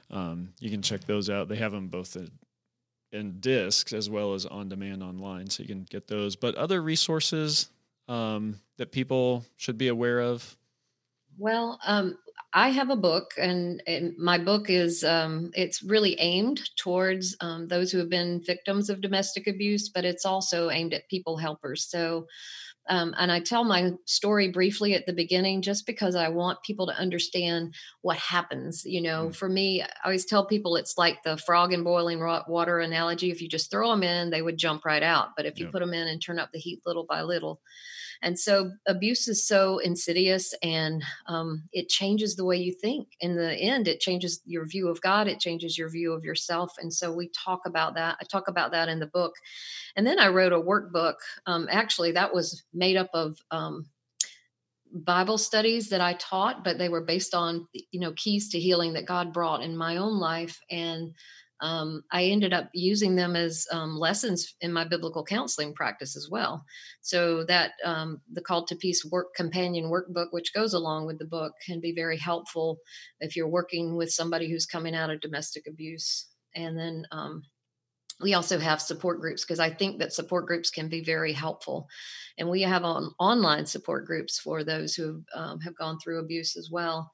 Um, 0.10 0.53
you 0.60 0.69
can 0.71 0.82
check 0.82 1.01
those 1.06 1.29
out. 1.29 1.47
They 1.47 1.58
have 1.58 1.71
them 1.73 1.88
both 1.89 2.15
in 3.12 3.39
discs 3.39 3.93
as 3.93 4.10
well 4.10 4.34
as 4.34 4.45
on 4.45 4.69
demand 4.69 5.03
online, 5.03 5.49
so 5.49 5.62
you 5.62 5.69
can 5.69 5.84
get 5.89 6.08
those. 6.08 6.36
But 6.36 6.56
other 6.56 6.82
resources 6.82 7.69
um, 8.08 8.60
that 8.78 8.92
people 8.92 9.46
should 9.58 9.78
be 9.78 9.88
aware 9.88 10.20
of? 10.20 10.58
Well, 11.38 11.80
um, 11.86 12.18
I 12.54 12.70
have 12.70 12.92
a 12.92 12.96
book, 12.96 13.34
and, 13.38 13.82
and 13.88 14.16
my 14.18 14.38
book 14.38 14.70
is 14.70 15.04
um, 15.04 15.52
it's 15.56 15.82
really 15.82 16.20
aimed 16.20 16.62
towards 16.78 17.36
um, 17.42 17.68
those 17.68 17.92
who 17.92 17.98
have 17.98 18.10
been 18.10 18.44
victims 18.46 18.89
of 18.89 19.02
domestic 19.02 19.48
abuse, 19.48 19.89
but 19.89 20.06
it's 20.06 20.26
also 20.26 20.70
aimed 20.70 20.94
at 20.94 21.10
people 21.10 21.38
helpers. 21.38 21.86
So, 21.86 22.28
um, 22.89 23.13
and 23.17 23.32
I 23.32 23.39
tell 23.39 23.63
my 23.63 23.91
story 24.06 24.50
briefly 24.50 24.93
at 24.93 25.06
the 25.06 25.13
beginning 25.13 25.62
just 25.62 25.86
because 25.86 26.15
I 26.15 26.30
want 26.30 26.63
people 26.63 26.88
to 26.88 26.93
understand 26.93 27.74
what 28.02 28.17
happens. 28.17 28.84
You 28.86 29.02
know, 29.02 29.28
mm. 29.28 29.36
for 29.36 29.48
me, 29.48 29.82
I 29.82 29.88
always 30.04 30.26
tell 30.26 30.46
people 30.46 30.76
it's 30.76 30.98
like 30.98 31.24
the 31.24 31.38
frog 31.38 31.74
in 31.74 31.84
boiling 31.84 32.19
water 32.19 32.80
analogy. 32.80 33.32
If 33.32 33.41
you 33.41 33.48
just 33.48 33.72
throw 33.72 33.89
them 33.89 34.04
in, 34.04 34.30
they 34.30 34.41
would 34.41 34.58
jump 34.58 34.86
right 34.86 35.04
out. 35.04 35.30
But 35.38 35.46
if 35.46 35.60
you 35.60 35.67
put 35.67 35.80
them 35.80 35.93
in 35.93 36.08
and 36.08 36.22
turn 36.22 36.39
up 36.39 36.52
the 36.52 36.60
heat 36.60 36.82
little 36.86 37.06
by 37.06 37.22
little, 37.22 37.62
and 38.24 38.39
so 38.39 38.72
abuse 38.88 39.28
is 39.28 39.46
so 39.46 39.80
insidious 39.80 40.54
and 40.63 41.04
um, 41.28 41.63
it 41.74 41.89
changes 41.89 42.36
the 42.36 42.46
way 42.46 42.56
you 42.56 42.74
think. 42.74 43.10
In 43.19 43.36
the 43.36 43.54
end, 43.54 43.88
it 43.88 44.00
changes 44.00 44.41
your 44.46 44.65
view 44.65 44.88
of 44.88 45.02
God, 45.02 45.28
it 45.28 45.41
changes 45.41 45.78
your 45.78 45.89
view 45.89 46.13
of 46.13 46.24
yourself. 46.24 46.74
And 46.80 46.91
so 46.91 47.12
we 47.12 47.30
talk 47.30 47.62
about 47.65 47.96
that. 47.96 48.17
I 48.22 48.24
talk 48.24 48.48
about 48.48 48.72
that 48.72 48.88
in 48.88 49.00
the 49.00 49.08
book. 49.08 49.34
And 49.98 50.08
then 50.08 50.19
I 50.19 50.30
wrote 50.30 50.54
a 50.54 50.60
workbook. 50.60 51.15
Um, 51.46 51.67
actually, 51.69 52.13
that 52.13 52.34
was 52.34 52.63
made 52.73 52.97
up 52.97 53.09
of 53.13 53.38
um, 53.51 53.86
Bible 54.93 55.38
studies 55.38 55.89
that 55.89 56.01
I 56.01 56.13
taught, 56.13 56.63
but 56.63 56.77
they 56.77 56.89
were 56.89 57.03
based 57.03 57.33
on, 57.33 57.67
you 57.73 57.99
know, 57.99 58.13
keys 58.15 58.49
to 58.49 58.59
healing 58.59 58.93
that 58.93 59.07
God 59.07 59.33
brought 59.33 59.63
in 59.63 59.75
my 59.75 59.97
own 59.97 60.19
life. 60.19 60.59
And 60.69 61.13
um, 61.62 62.03
I 62.12 62.25
ended 62.25 62.53
up 62.53 62.69
using 62.73 63.15
them 63.15 63.36
as 63.36 63.65
um, 63.71 63.97
lessons 63.97 64.55
in 64.62 64.73
my 64.73 64.86
biblical 64.86 65.23
counseling 65.23 65.73
practice 65.73 66.15
as 66.17 66.27
well. 66.29 66.63
So 67.01 67.43
that 67.45 67.71
um, 67.86 68.21
the 68.31 68.41
Call 68.41 68.65
to 68.65 68.75
Peace 68.75 69.05
work 69.05 69.33
companion 69.36 69.86
workbook, 69.86 70.27
which 70.31 70.53
goes 70.53 70.73
along 70.73 71.07
with 71.07 71.19
the 71.19 71.25
book, 71.25 71.53
can 71.65 71.79
be 71.79 71.93
very 71.93 72.17
helpful 72.17 72.79
if 73.19 73.36
you're 73.36 73.47
working 73.47 73.95
with 73.95 74.12
somebody 74.12 74.49
who's 74.49 74.65
coming 74.65 74.93
out 74.93 75.09
of 75.09 75.21
domestic 75.21 75.65
abuse. 75.67 76.27
And 76.53 76.77
then 76.77 77.05
um, 77.12 77.43
we 78.21 78.34
also 78.34 78.60
have 78.60 78.82
support 78.82 79.19
groups 79.19 79.43
because 79.43 79.60
I 79.60 79.69
think 79.69 79.99
that 79.99 80.13
support 80.13 80.45
groups 80.45 80.69
can 80.69 80.88
be 80.88 81.04
very 81.04 81.34
helpful. 81.34 81.88
And 82.38 82.49
we 82.49 82.62
have 82.62 82.84
on, 82.84 83.12
online 83.19 83.65
support 83.65 84.06
groups 84.06 84.39
for 84.39 84.63
those 84.63 84.95
who 84.95 85.23
um, 85.36 85.60
have 85.62 85.76
gone 85.76 85.99
through 85.99 86.19
abuse 86.19 86.56
as 86.56 86.69
well. 86.71 87.12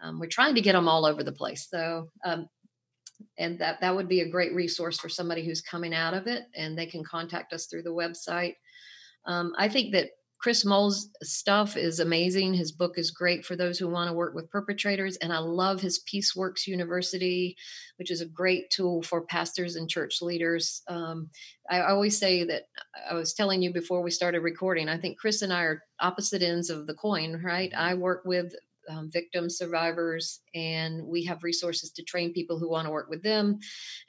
Um, 0.00 0.18
we're 0.18 0.26
trying 0.26 0.54
to 0.54 0.60
get 0.60 0.72
them 0.72 0.88
all 0.88 1.06
over 1.06 1.22
the 1.22 1.32
place. 1.32 1.68
So 1.70 2.08
um, 2.24 2.48
and 3.38 3.58
that 3.58 3.80
that 3.80 3.94
would 3.94 4.08
be 4.08 4.20
a 4.20 4.28
great 4.28 4.54
resource 4.54 4.98
for 4.98 5.08
somebody 5.08 5.44
who's 5.44 5.60
coming 5.60 5.94
out 5.94 6.14
of 6.14 6.26
it 6.26 6.44
and 6.54 6.76
they 6.76 6.86
can 6.86 7.04
contact 7.04 7.52
us 7.52 7.66
through 7.66 7.82
the 7.82 7.90
website 7.90 8.54
um, 9.26 9.52
i 9.58 9.68
think 9.68 9.92
that 9.92 10.08
chris 10.40 10.64
moles' 10.64 11.10
stuff 11.22 11.76
is 11.76 12.00
amazing. 12.00 12.54
His 12.54 12.72
book 12.72 12.94
is 12.96 13.10
great 13.10 13.44
for 13.44 13.56
those 13.56 13.78
who 13.78 13.88
want 13.88 14.08
to 14.08 14.14
work 14.14 14.34
with 14.34 14.50
perpetrators 14.50 15.16
and 15.18 15.32
i 15.32 15.38
love 15.38 15.80
his 15.80 16.02
peaceworks 16.12 16.66
university 16.66 17.56
which 17.98 18.10
is 18.10 18.22
a 18.22 18.26
great 18.26 18.70
tool 18.70 19.02
for 19.02 19.26
pastors 19.26 19.76
and 19.76 19.88
church 19.88 20.22
leaders. 20.22 20.82
Um, 20.88 21.28
I 21.70 21.82
always 21.82 22.18
say 22.18 22.44
that 22.44 22.64
i 23.10 23.14
was 23.14 23.34
telling 23.34 23.62
you 23.62 23.72
before 23.72 24.02
we 24.02 24.10
started 24.10 24.40
recording 24.40 24.88
i 24.88 24.96
think 24.96 25.18
chris 25.18 25.42
and 25.42 25.52
i 25.52 25.62
are 25.62 25.82
opposite 26.00 26.42
ends 26.42 26.70
of 26.70 26.86
the 26.86 26.94
coin 26.94 27.40
right? 27.42 27.72
I 27.76 27.94
work 27.94 28.22
with 28.24 28.54
um, 28.90 29.10
victims, 29.10 29.56
survivors, 29.56 30.40
and 30.54 31.04
we 31.06 31.24
have 31.24 31.44
resources 31.44 31.90
to 31.92 32.02
train 32.02 32.32
people 32.32 32.58
who 32.58 32.68
want 32.68 32.86
to 32.86 32.92
work 32.92 33.08
with 33.08 33.22
them. 33.22 33.58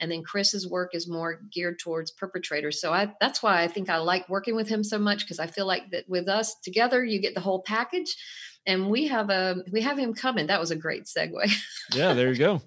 And 0.00 0.10
then 0.10 0.22
Chris's 0.22 0.68
work 0.68 0.94
is 0.94 1.08
more 1.08 1.40
geared 1.52 1.78
towards 1.78 2.10
perpetrators. 2.10 2.80
So 2.80 2.92
I, 2.92 3.12
that's 3.20 3.42
why 3.42 3.62
I 3.62 3.68
think 3.68 3.88
I 3.88 3.98
like 3.98 4.28
working 4.28 4.56
with 4.56 4.68
him 4.68 4.82
so 4.82 4.98
much 4.98 5.20
because 5.20 5.38
I 5.38 5.46
feel 5.46 5.66
like 5.66 5.90
that 5.92 6.08
with 6.08 6.28
us 6.28 6.56
together, 6.62 7.04
you 7.04 7.20
get 7.20 7.34
the 7.34 7.40
whole 7.40 7.62
package. 7.62 8.16
And 8.64 8.90
we 8.90 9.08
have 9.08 9.28
a 9.28 9.56
we 9.72 9.80
have 9.80 9.98
him 9.98 10.14
coming. 10.14 10.46
That 10.46 10.60
was 10.60 10.70
a 10.70 10.76
great 10.76 11.06
segue. 11.06 11.52
Yeah, 11.92 12.14
there 12.14 12.28
you 12.32 12.38
go. 12.38 12.62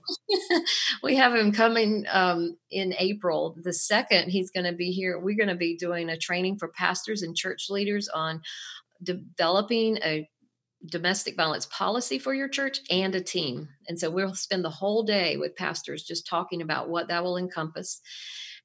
we 1.03 1.15
have 1.15 1.33
him 1.33 1.53
coming 1.53 2.03
um, 2.11 2.57
in 2.69 2.93
April 2.99 3.55
the 3.63 3.71
second. 3.71 4.29
He's 4.29 4.51
going 4.51 4.65
to 4.65 4.73
be 4.73 4.91
here. 4.91 5.17
We're 5.17 5.37
going 5.37 5.47
to 5.47 5.55
be 5.55 5.77
doing 5.77 6.09
a 6.09 6.17
training 6.17 6.57
for 6.57 6.67
pastors 6.67 7.21
and 7.21 7.33
church 7.33 7.67
leaders 7.69 8.09
on 8.09 8.41
developing 9.03 9.97
a 10.03 10.29
domestic 10.89 11.35
violence 11.35 11.67
policy 11.67 12.19
for 12.19 12.33
your 12.33 12.47
church 12.47 12.79
and 12.89 13.15
a 13.15 13.21
team. 13.21 13.67
And 13.87 13.99
so 13.99 14.09
we'll 14.09 14.35
spend 14.35 14.63
the 14.63 14.69
whole 14.69 15.03
day 15.03 15.37
with 15.37 15.55
pastors 15.55 16.03
just 16.03 16.27
talking 16.27 16.61
about 16.61 16.89
what 16.89 17.07
that 17.07 17.23
will 17.23 17.37
encompass. 17.37 18.01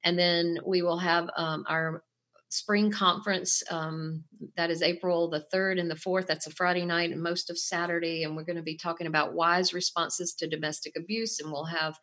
And 0.03 0.17
then 0.17 0.59
we 0.65 0.81
will 0.81 0.97
have 0.97 1.29
um, 1.37 1.63
our 1.67 2.03
spring 2.51 2.91
conference 2.91 3.63
um, 3.71 4.25
that 4.57 4.69
is 4.69 4.81
April 4.81 5.29
the 5.29 5.45
3rd 5.53 5.79
and 5.79 5.89
the 5.89 5.95
4th. 5.95 6.27
That's 6.27 6.47
a 6.47 6.51
Friday 6.51 6.85
night 6.85 7.11
and 7.11 7.23
most 7.23 7.49
of 7.49 7.57
Saturday. 7.57 8.23
And 8.23 8.35
we're 8.35 8.43
going 8.43 8.57
to 8.57 8.61
be 8.61 8.77
talking 8.77 9.07
about 9.07 9.33
wise 9.33 9.73
responses 9.73 10.33
to 10.35 10.49
domestic 10.49 10.97
abuse. 10.97 11.39
And 11.39 11.49
we'll 11.49 11.63
have 11.63 11.97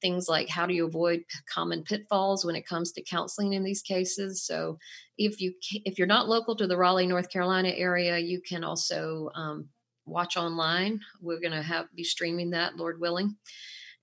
things 0.00 0.28
like 0.28 0.48
how 0.48 0.66
do 0.66 0.74
you 0.74 0.86
avoid 0.86 1.20
common 1.52 1.84
pitfalls 1.84 2.44
when 2.44 2.56
it 2.56 2.66
comes 2.66 2.90
to 2.92 3.04
counseling 3.04 3.52
in 3.52 3.62
these 3.62 3.82
cases 3.82 4.44
so 4.44 4.76
if 5.16 5.40
you 5.40 5.54
if 5.84 5.96
you're 5.96 6.08
not 6.08 6.28
local 6.28 6.56
to 6.56 6.66
the 6.66 6.76
raleigh 6.76 7.06
north 7.06 7.30
carolina 7.30 7.68
area 7.68 8.18
you 8.18 8.40
can 8.40 8.64
also 8.64 9.30
um, 9.36 9.68
watch 10.04 10.36
online 10.36 10.98
we're 11.20 11.38
going 11.38 11.52
to 11.52 11.62
have 11.62 11.86
be 11.94 12.02
streaming 12.02 12.50
that 12.50 12.76
lord 12.76 13.00
willing 13.00 13.36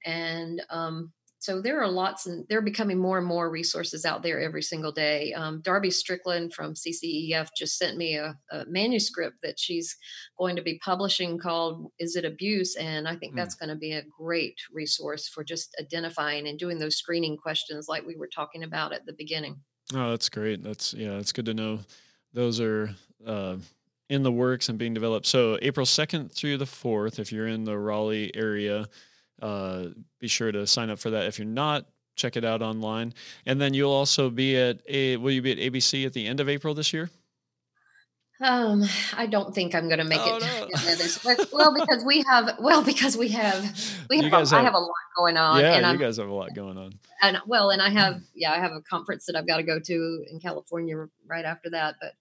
and 0.06 0.62
um, 0.70 1.12
so 1.40 1.62
there 1.62 1.82
are 1.82 1.88
lots 1.88 2.26
and 2.26 2.46
they're 2.50 2.62
becoming 2.62 2.98
more 2.98 3.18
and 3.18 3.26
more 3.26 3.50
resources 3.50 4.06
out 4.06 4.22
there 4.22 4.42
every 4.42 4.62
single 4.62 4.92
day. 4.92 5.34
Um, 5.34 5.62
Darby 5.62 5.90
Strickland 5.90 6.54
from 6.54 6.74
CCEF 6.74 7.48
just 7.58 7.78
sent 7.78 7.96
me 7.98 8.16
a, 8.16 8.38
a, 8.52 8.66
manuscript 8.68 9.38
that 9.42 9.58
she's 9.58 9.96
going 10.38 10.58
to 10.58 10.62
be 10.62 10.80
publishing 10.84 11.40
called 11.40 11.92
"Is 11.98 12.18
It 12.18 12.26
Abuse?" 12.26 12.76
and 12.76 13.08
I 13.08 13.16
think 13.16 13.34
mm. 13.34 13.38
that's 13.38 13.56
going 13.56 13.70
to 13.70 13.78
be 13.78 13.94
a 13.94 14.04
great 14.04 14.60
resource 14.72 15.30
for 15.30 15.46
just 15.46 15.74
identifying 15.80 16.48
and 16.50 16.60
doing 16.60 16.78
those 16.78 16.98
screening 16.98 17.38
questions 17.38 17.88
like 17.88 18.06
we 18.06 18.18
were 18.18 18.28
talking 18.28 18.64
about 18.64 18.92
at 18.92 19.06
the 19.06 19.14
beginning. 19.14 19.58
Oh, 19.94 20.12
that's 20.12 20.28
great. 20.28 20.62
That's 20.62 20.94
yeah, 20.94 21.18
it's 21.18 21.32
good 21.32 21.46
to 21.46 21.54
know. 21.54 21.80
Those 22.34 22.60
are. 22.60 22.92
Uh, 23.26 23.58
in 24.10 24.24
the 24.24 24.32
works 24.32 24.70
and 24.70 24.80
being 24.80 24.96
developed. 24.96 25.28
So 25.28 25.60
April 25.62 25.86
2nd 25.86 26.34
through 26.34 26.58
the 26.58 26.66
4th, 26.66 27.20
if 27.20 27.32
you're 27.32 27.46
in 27.46 27.64
the 27.64 27.78
Raleigh 27.78 28.36
area, 28.36 28.88
uh, 29.42 29.86
be 30.20 30.28
sure 30.28 30.52
to 30.52 30.66
sign 30.68 30.90
up 30.90 31.00
for 31.00 31.10
that. 31.12 31.26
If 31.26 31.40
you're 31.40 31.48
not, 31.48 31.86
check 32.16 32.36
it 32.38 32.44
out 32.44 32.62
online. 32.62 33.14
And 33.46 33.60
then 33.60 33.74
you'll 33.74 33.92
also 33.92 34.30
be 34.30 34.58
at 34.58 34.82
a. 34.88 35.18
Will 35.18 35.32
you 35.32 35.42
be 35.42 35.52
at 35.52 35.58
ABC 35.58 36.06
at 36.06 36.14
the 36.14 36.28
end 36.28 36.40
of 36.40 36.50
April 36.50 36.74
this 36.74 36.94
year? 36.94 37.10
Um, 38.42 38.86
I 39.18 39.26
don't 39.26 39.54
think 39.54 39.76
I'm 39.76 39.88
going 39.90 40.00
to 40.00 40.06
make 40.06 40.22
oh, 40.22 40.38
it. 40.38 41.26
No. 41.26 41.46
well, 41.52 41.74
because 41.74 42.06
we 42.06 42.24
have, 42.30 42.56
well, 42.62 42.82
because 42.82 43.18
we 43.18 43.28
have, 43.30 43.62
we 44.10 44.22
have, 44.22 44.32
have, 44.32 44.54
I 44.54 44.62
have 44.62 44.74
a 44.74 44.80
lot 44.80 44.96
going 45.18 45.36
on. 45.36 45.60
Yeah, 45.60 45.74
and 45.74 45.82
you 45.82 45.92
I'm, 45.92 45.98
guys 45.98 46.18
have 46.18 46.30
a 46.30 46.34
lot 46.34 46.56
going 46.56 46.78
on. 46.78 46.94
And 47.22 47.38
well, 47.48 47.70
and 47.70 47.82
I 47.82 47.90
have, 47.90 48.22
yeah, 48.34 48.54
I 48.54 48.60
have 48.60 48.72
a 48.72 48.80
conference 48.82 49.26
that 49.26 49.36
I've 49.36 49.46
got 49.46 49.58
to 49.58 49.64
go 49.64 49.78
to 49.78 50.26
in 50.32 50.40
California 50.40 50.96
right 51.28 51.44
after 51.44 51.72
that. 51.72 51.96
But 52.00 52.14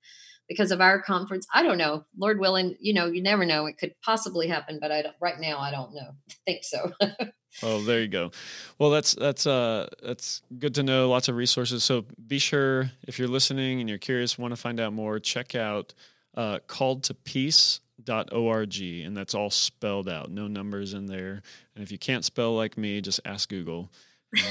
because 0.49 0.71
of 0.71 0.81
our 0.81 1.01
conference. 1.01 1.47
I 1.53 1.63
don't 1.63 1.79
know. 1.79 2.05
Lord 2.17 2.41
willing, 2.41 2.77
you 2.81 2.95
know, 2.95 3.07
you 3.07 3.23
never 3.23 3.45
know. 3.45 3.67
It 3.67 3.79
could 3.79 3.95
possibly 4.03 4.49
happen, 4.49 4.79
but 4.81 4.91
I 4.91 5.03
don't, 5.03 5.15
right 5.21 5.39
now 5.39 5.59
I 5.59 5.71
don't 5.71 5.95
know. 5.95 6.11
think 6.47 6.65
so. 6.65 6.93
oh, 7.63 7.83
there 7.83 8.01
you 8.01 8.09
go. 8.09 8.31
Well, 8.79 8.91
that's 8.91 9.15
that's 9.15 9.47
uh 9.47 9.89
that's 10.03 10.43
good 10.59 10.75
to 10.77 10.83
know. 10.83 11.09
Lots 11.09 11.29
of 11.29 11.37
resources. 11.37 11.85
So 11.85 12.07
be 12.27 12.39
sure 12.39 12.91
if 13.07 13.19
you're 13.19 13.29
listening 13.29 13.81
and 13.81 13.89
you're 13.89 13.99
curious, 13.99 14.39
want 14.39 14.53
to 14.53 14.61
find 14.61 14.81
out 14.81 14.93
more, 14.93 15.19
check 15.19 15.55
out 15.55 15.95
uh, 16.37 16.61
called 16.67 17.03
to 17.05 17.15
peace 17.15 17.81
dot 18.05 18.33
org 18.33 18.81
and 18.81 19.17
that's 19.17 19.35
all 19.35 19.51
spelled 19.51 20.09
out 20.09 20.31
no 20.31 20.47
numbers 20.47 20.95
in 20.95 21.07
there 21.07 21.43
and 21.75 21.83
if 21.83 21.91
you 21.91 21.99
can't 21.99 22.25
spell 22.25 22.55
like 22.55 22.79
me 22.79 23.01
just 23.01 23.21
ask 23.25 23.49
google 23.49 23.91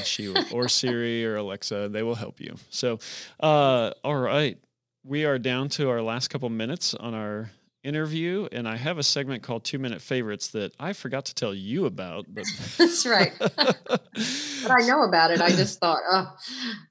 she 0.03 0.27
or 0.51 0.67
siri 0.67 1.25
or 1.25 1.37
alexa 1.37 1.87
they 1.87 2.03
will 2.03 2.15
help 2.15 2.41
you 2.41 2.55
so 2.69 2.99
uh, 3.39 3.91
all 4.03 4.17
right 4.17 4.57
we 5.03 5.25
are 5.25 5.39
down 5.39 5.69
to 5.69 5.89
our 5.89 6.01
last 6.01 6.29
couple 6.29 6.49
minutes 6.49 6.93
on 6.93 7.13
our 7.13 7.51
interview, 7.83 8.47
and 8.51 8.67
I 8.67 8.75
have 8.75 8.97
a 8.97 9.03
segment 9.03 9.43
called 9.43 9.63
Two 9.63 9.79
Minute 9.79 10.01
Favorites 10.01 10.49
that 10.49 10.73
I 10.79 10.93
forgot 10.93 11.25
to 11.25 11.35
tell 11.35 11.53
you 11.53 11.85
about. 11.85 12.25
But 12.27 12.45
that's 12.77 13.05
right. 13.05 13.33
but 13.39 14.71
I 14.71 14.85
know 14.85 15.03
about 15.03 15.31
it. 15.31 15.41
I 15.41 15.49
just 15.49 15.79
thought, 15.81 15.99
oh, 16.11 16.35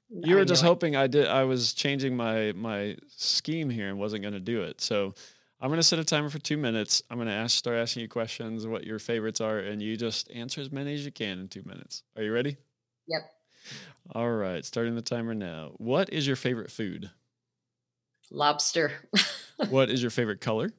you 0.09 0.35
were 0.35 0.45
just 0.45 0.63
hoping 0.63 0.95
I 0.95 1.07
did. 1.07 1.27
I 1.27 1.43
was 1.43 1.73
changing 1.73 2.17
my 2.17 2.53
my 2.53 2.97
scheme 3.15 3.69
here 3.69 3.89
and 3.89 3.99
wasn't 3.99 4.23
going 4.23 4.33
to 4.33 4.39
do 4.39 4.63
it. 4.63 4.81
So 4.81 5.13
I'm 5.61 5.69
going 5.69 5.79
to 5.79 5.83
set 5.83 5.99
a 5.99 6.03
timer 6.03 6.29
for 6.29 6.39
two 6.39 6.57
minutes. 6.57 7.01
I'm 7.09 7.17
going 7.17 7.27
to 7.27 7.33
ask, 7.33 7.57
start 7.57 7.77
asking 7.77 8.01
you 8.03 8.07
questions, 8.07 8.67
what 8.67 8.85
your 8.85 8.99
favorites 8.99 9.41
are, 9.41 9.59
and 9.59 9.81
you 9.81 9.97
just 9.97 10.31
answer 10.31 10.61
as 10.61 10.71
many 10.71 10.93
as 10.93 11.05
you 11.05 11.11
can 11.11 11.39
in 11.39 11.47
two 11.47 11.63
minutes. 11.65 12.03
Are 12.15 12.23
you 12.23 12.31
ready? 12.31 12.57
Yep. 13.07 13.21
All 14.13 14.31
right, 14.31 14.63
starting 14.63 14.95
the 14.95 15.01
timer 15.01 15.33
now. 15.33 15.71
What 15.77 16.11
is 16.13 16.25
your 16.25 16.35
favorite 16.35 16.71
food? 16.71 17.11
Lobster. 18.31 18.91
what 19.69 19.89
is 19.89 20.01
your 20.01 20.11
favorite 20.11 20.41
color? 20.41 20.71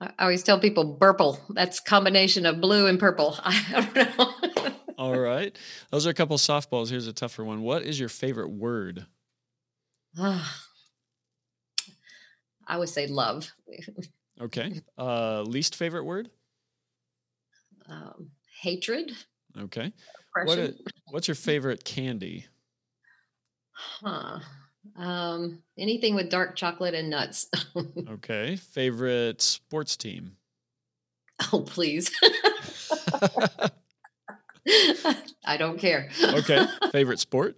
I 0.00 0.12
always 0.20 0.42
tell 0.42 0.60
people 0.60 0.94
purple. 0.94 1.40
That's 1.50 1.80
combination 1.80 2.46
of 2.46 2.60
blue 2.60 2.86
and 2.86 3.00
purple. 3.00 3.36
I 3.44 3.86
don't 3.92 4.18
know. 4.18 4.72
All 4.98 5.18
right. 5.18 5.56
Those 5.90 6.06
are 6.06 6.10
a 6.10 6.14
couple 6.14 6.36
softballs. 6.38 6.90
Here's 6.90 7.06
a 7.06 7.12
tougher 7.12 7.44
one. 7.44 7.62
What 7.62 7.82
is 7.82 7.98
your 7.98 8.08
favorite 8.08 8.50
word? 8.50 9.06
I 10.18 10.42
would 12.76 12.88
say 12.88 13.06
love. 13.06 13.50
okay. 14.40 14.82
Uh, 14.96 15.42
least 15.42 15.74
favorite 15.76 16.04
word? 16.04 16.30
Um, 17.88 18.30
hatred. 18.60 19.12
Okay. 19.58 19.92
What 20.44 20.58
is, 20.58 20.80
what's 21.10 21.26
your 21.26 21.34
favorite 21.34 21.84
candy? 21.84 22.46
Huh. 23.72 24.40
Um, 24.96 25.62
anything 25.76 26.14
with 26.14 26.30
dark 26.30 26.56
chocolate 26.56 26.94
and 26.94 27.10
nuts. 27.10 27.48
okay. 28.08 28.56
Favorite 28.56 29.40
sports 29.40 29.96
team? 29.96 30.36
Oh, 31.52 31.60
please. 31.60 32.10
I 35.44 35.56
don't 35.56 35.78
care. 35.78 36.10
okay. 36.22 36.66
Favorite 36.92 37.20
sport? 37.20 37.56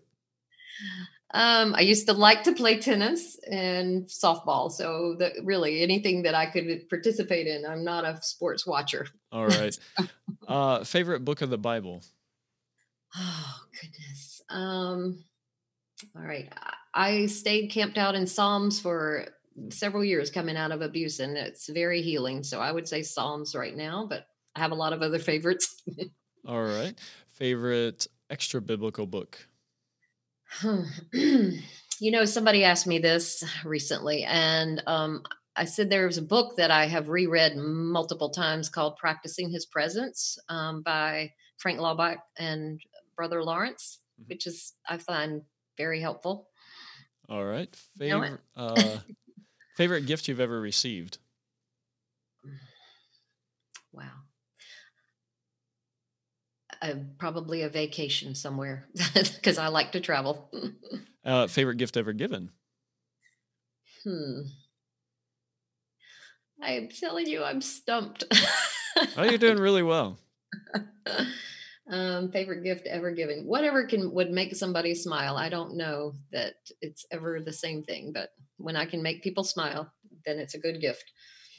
Um, 1.32 1.74
I 1.76 1.80
used 1.80 2.06
to 2.08 2.12
like 2.12 2.42
to 2.44 2.52
play 2.52 2.78
tennis 2.78 3.38
and 3.50 4.06
softball. 4.06 4.70
So 4.70 5.16
that 5.18 5.32
really 5.44 5.82
anything 5.82 6.22
that 6.22 6.34
I 6.34 6.46
could 6.46 6.88
participate 6.88 7.46
in. 7.46 7.64
I'm 7.64 7.84
not 7.84 8.04
a 8.04 8.20
sports 8.22 8.66
watcher. 8.66 9.06
All 9.30 9.46
right. 9.46 9.78
uh, 10.48 10.84
favorite 10.84 11.24
book 11.24 11.40
of 11.40 11.50
the 11.50 11.58
Bible? 11.58 12.02
Oh 13.16 13.56
goodness. 13.80 14.42
Um, 14.48 15.24
all 16.16 16.22
right. 16.22 16.52
I 16.94 17.26
stayed 17.26 17.68
camped 17.68 17.98
out 17.98 18.14
in 18.14 18.26
Psalms 18.26 18.80
for 18.80 19.26
several 19.70 20.04
years 20.04 20.30
coming 20.30 20.56
out 20.56 20.72
of 20.72 20.82
abuse, 20.82 21.20
and 21.20 21.36
it's 21.36 21.68
very 21.68 22.02
healing. 22.02 22.42
So 22.42 22.60
I 22.60 22.72
would 22.72 22.88
say 22.88 23.02
Psalms 23.02 23.54
right 23.54 23.76
now, 23.76 24.06
but 24.08 24.26
I 24.54 24.60
have 24.60 24.72
a 24.72 24.76
lot 24.76 24.92
of 24.92 25.02
other 25.02 25.18
favorites. 25.30 25.82
All 26.46 26.62
right. 26.62 26.98
Favorite 27.28 28.06
extra 28.28 28.60
biblical 28.60 29.06
book? 29.06 29.38
you 31.12 31.60
know, 32.00 32.24
somebody 32.24 32.64
asked 32.64 32.86
me 32.86 32.98
this 32.98 33.44
recently, 33.64 34.24
and 34.24 34.82
um, 34.86 35.22
I 35.56 35.64
said 35.64 35.90
there's 35.90 36.18
a 36.18 36.22
book 36.22 36.56
that 36.56 36.70
I 36.70 36.86
have 36.86 37.08
reread 37.08 37.56
multiple 37.56 38.30
times 38.30 38.68
called 38.68 38.96
Practicing 38.96 39.50
His 39.50 39.66
Presence 39.66 40.38
um, 40.48 40.82
by 40.82 41.30
Frank 41.58 41.78
Laubach 41.78 42.18
and 42.38 42.80
Brother 43.16 43.44
Lawrence, 43.44 44.00
mm-hmm. 44.20 44.28
which 44.28 44.46
is, 44.46 44.72
I 44.88 44.98
find 44.98 45.42
very 45.76 46.00
helpful. 46.00 46.49
All 47.30 47.44
right. 47.44 47.74
Favorite 47.96 48.40
uh, 48.56 48.98
favorite 49.76 50.06
gift 50.06 50.26
you've 50.26 50.40
ever 50.40 50.60
received? 50.60 51.18
Wow. 53.92 54.04
Uh, 56.80 56.94
probably 57.18 57.62
a 57.62 57.68
vacation 57.68 58.36
somewhere 58.36 58.86
because 59.14 59.58
I 59.58 59.66
like 59.66 59.90
to 59.92 60.00
travel. 60.00 60.48
uh, 61.24 61.48
favorite 61.48 61.76
gift 61.76 61.96
ever 61.96 62.12
given? 62.12 62.50
Hmm. 64.04 64.42
I'm 66.62 66.88
telling 66.88 67.26
you, 67.26 67.42
I'm 67.42 67.60
stumped. 67.60 68.22
oh, 69.16 69.24
you're 69.24 69.38
doing 69.38 69.58
really 69.58 69.82
well. 69.82 70.18
um, 71.90 72.30
favorite 72.30 72.62
gift 72.62 72.86
ever 72.86 73.10
given 73.10 73.44
whatever 73.44 73.84
can 73.86 74.12
would 74.12 74.30
make 74.30 74.54
somebody 74.54 74.94
smile 74.94 75.36
i 75.36 75.48
don't 75.48 75.76
know 75.76 76.12
that 76.32 76.54
it's 76.80 77.04
ever 77.10 77.40
the 77.40 77.52
same 77.52 77.82
thing 77.82 78.12
but 78.12 78.30
when 78.56 78.76
i 78.76 78.84
can 78.84 79.02
make 79.02 79.22
people 79.22 79.44
smile 79.44 79.90
then 80.24 80.38
it's 80.38 80.54
a 80.54 80.58
good 80.58 80.80
gift 80.80 81.12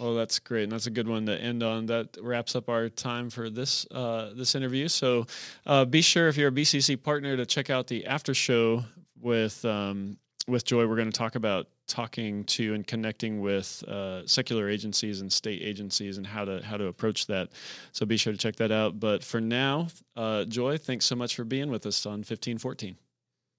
Oh, 0.04 0.16
that's 0.16 0.40
great, 0.40 0.64
and 0.64 0.72
that's 0.72 0.88
a 0.88 0.90
good 0.90 1.08
one 1.08 1.28
to 1.28 1.40
end 1.40 1.62
on. 1.62 1.86
That 1.86 2.18
wraps 2.20 2.56
up 2.56 2.70
our 2.70 2.90
time 2.90 3.30
for 3.30 3.52
this 3.52 3.86
uh, 3.92 4.32
this 4.34 4.56
interview. 4.56 4.88
So, 4.88 5.28
uh, 5.68 5.86
be 5.86 6.02
sure 6.02 6.28
if 6.28 6.38
you're 6.38 6.48
a 6.48 6.52
BCC 6.52 7.02
partner 7.02 7.38
to 7.38 7.46
check 7.46 7.70
out 7.70 7.86
the 7.86 8.08
after 8.08 8.34
show 8.34 8.84
with 9.20 9.64
um, 9.64 10.18
with 10.48 10.66
Joy. 10.66 10.88
We're 10.88 10.96
going 10.96 11.12
to 11.12 11.18
talk 11.18 11.36
about 11.36 11.68
talking 11.88 12.44
to 12.46 12.74
and 12.74 12.86
connecting 12.86 13.42
with 13.42 13.84
uh, 13.88 14.26
secular 14.26 14.70
agencies 14.70 15.22
and 15.22 15.32
state 15.32 15.62
agencies 15.62 16.18
and 16.18 16.26
how 16.26 16.46
to 16.46 16.62
how 16.64 16.78
to 16.78 16.88
approach 16.88 17.28
that. 17.28 17.50
So 17.92 18.06
be 18.06 18.18
sure 18.18 18.34
to 18.34 18.40
check 18.40 18.56
that 18.58 18.72
out. 18.72 19.00
But 19.00 19.24
for 19.24 19.42
now, 19.42 19.88
uh, 20.16 20.46
Joy, 20.46 20.78
thanks 20.78 21.06
so 21.06 21.16
much 21.16 21.36
for 21.36 21.44
being 21.44 21.70
with 21.70 21.86
us 21.86 22.06
on 22.06 22.24
fifteen 22.24 22.58
fourteen. 22.58 22.98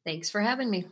Thanks 0.05 0.31
for 0.31 0.41
having 0.41 0.71
me. 0.71 0.87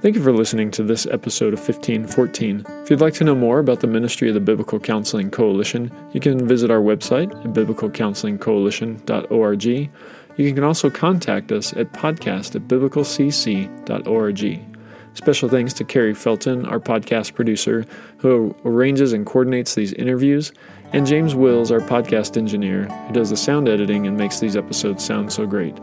Thank 0.00 0.16
you 0.16 0.22
for 0.22 0.32
listening 0.32 0.70
to 0.72 0.82
this 0.82 1.06
episode 1.06 1.52
of 1.52 1.58
1514. 1.58 2.64
If 2.82 2.90
you'd 2.90 3.02
like 3.02 3.12
to 3.14 3.24
know 3.24 3.34
more 3.34 3.58
about 3.58 3.80
the 3.80 3.86
ministry 3.86 4.28
of 4.28 4.34
the 4.34 4.40
Biblical 4.40 4.80
Counseling 4.80 5.30
Coalition, 5.30 5.92
you 6.12 6.20
can 6.20 6.48
visit 6.48 6.70
our 6.70 6.80
website 6.80 7.30
at 7.44 7.52
biblicalcounselingcoalition.org 7.52 9.90
you 10.36 10.54
can 10.54 10.64
also 10.64 10.90
contact 10.90 11.52
us 11.52 11.72
at 11.74 11.92
podcast 11.92 12.56
at 12.56 12.62
biblicalcc.org. 12.62 14.66
Special 15.12 15.48
thanks 15.48 15.72
to 15.74 15.84
Carrie 15.84 16.14
Felton, 16.14 16.64
our 16.66 16.78
podcast 16.78 17.34
producer, 17.34 17.84
who 18.18 18.54
arranges 18.64 19.12
and 19.12 19.26
coordinates 19.26 19.74
these 19.74 19.92
interviews, 19.94 20.52
and 20.92 21.06
James 21.06 21.34
Wills, 21.34 21.70
our 21.70 21.80
podcast 21.80 22.36
engineer, 22.36 22.84
who 22.84 23.12
does 23.12 23.30
the 23.30 23.36
sound 23.36 23.68
editing 23.68 24.06
and 24.06 24.16
makes 24.16 24.40
these 24.40 24.56
episodes 24.56 25.04
sound 25.04 25.32
so 25.32 25.46
great. 25.46 25.76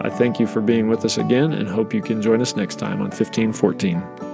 I 0.00 0.10
thank 0.10 0.40
you 0.40 0.46
for 0.46 0.60
being 0.60 0.88
with 0.88 1.04
us 1.04 1.18
again 1.18 1.52
and 1.52 1.68
hope 1.68 1.94
you 1.94 2.02
can 2.02 2.20
join 2.20 2.40
us 2.40 2.56
next 2.56 2.76
time 2.76 3.00
on 3.00 3.10
1514. 3.10 4.33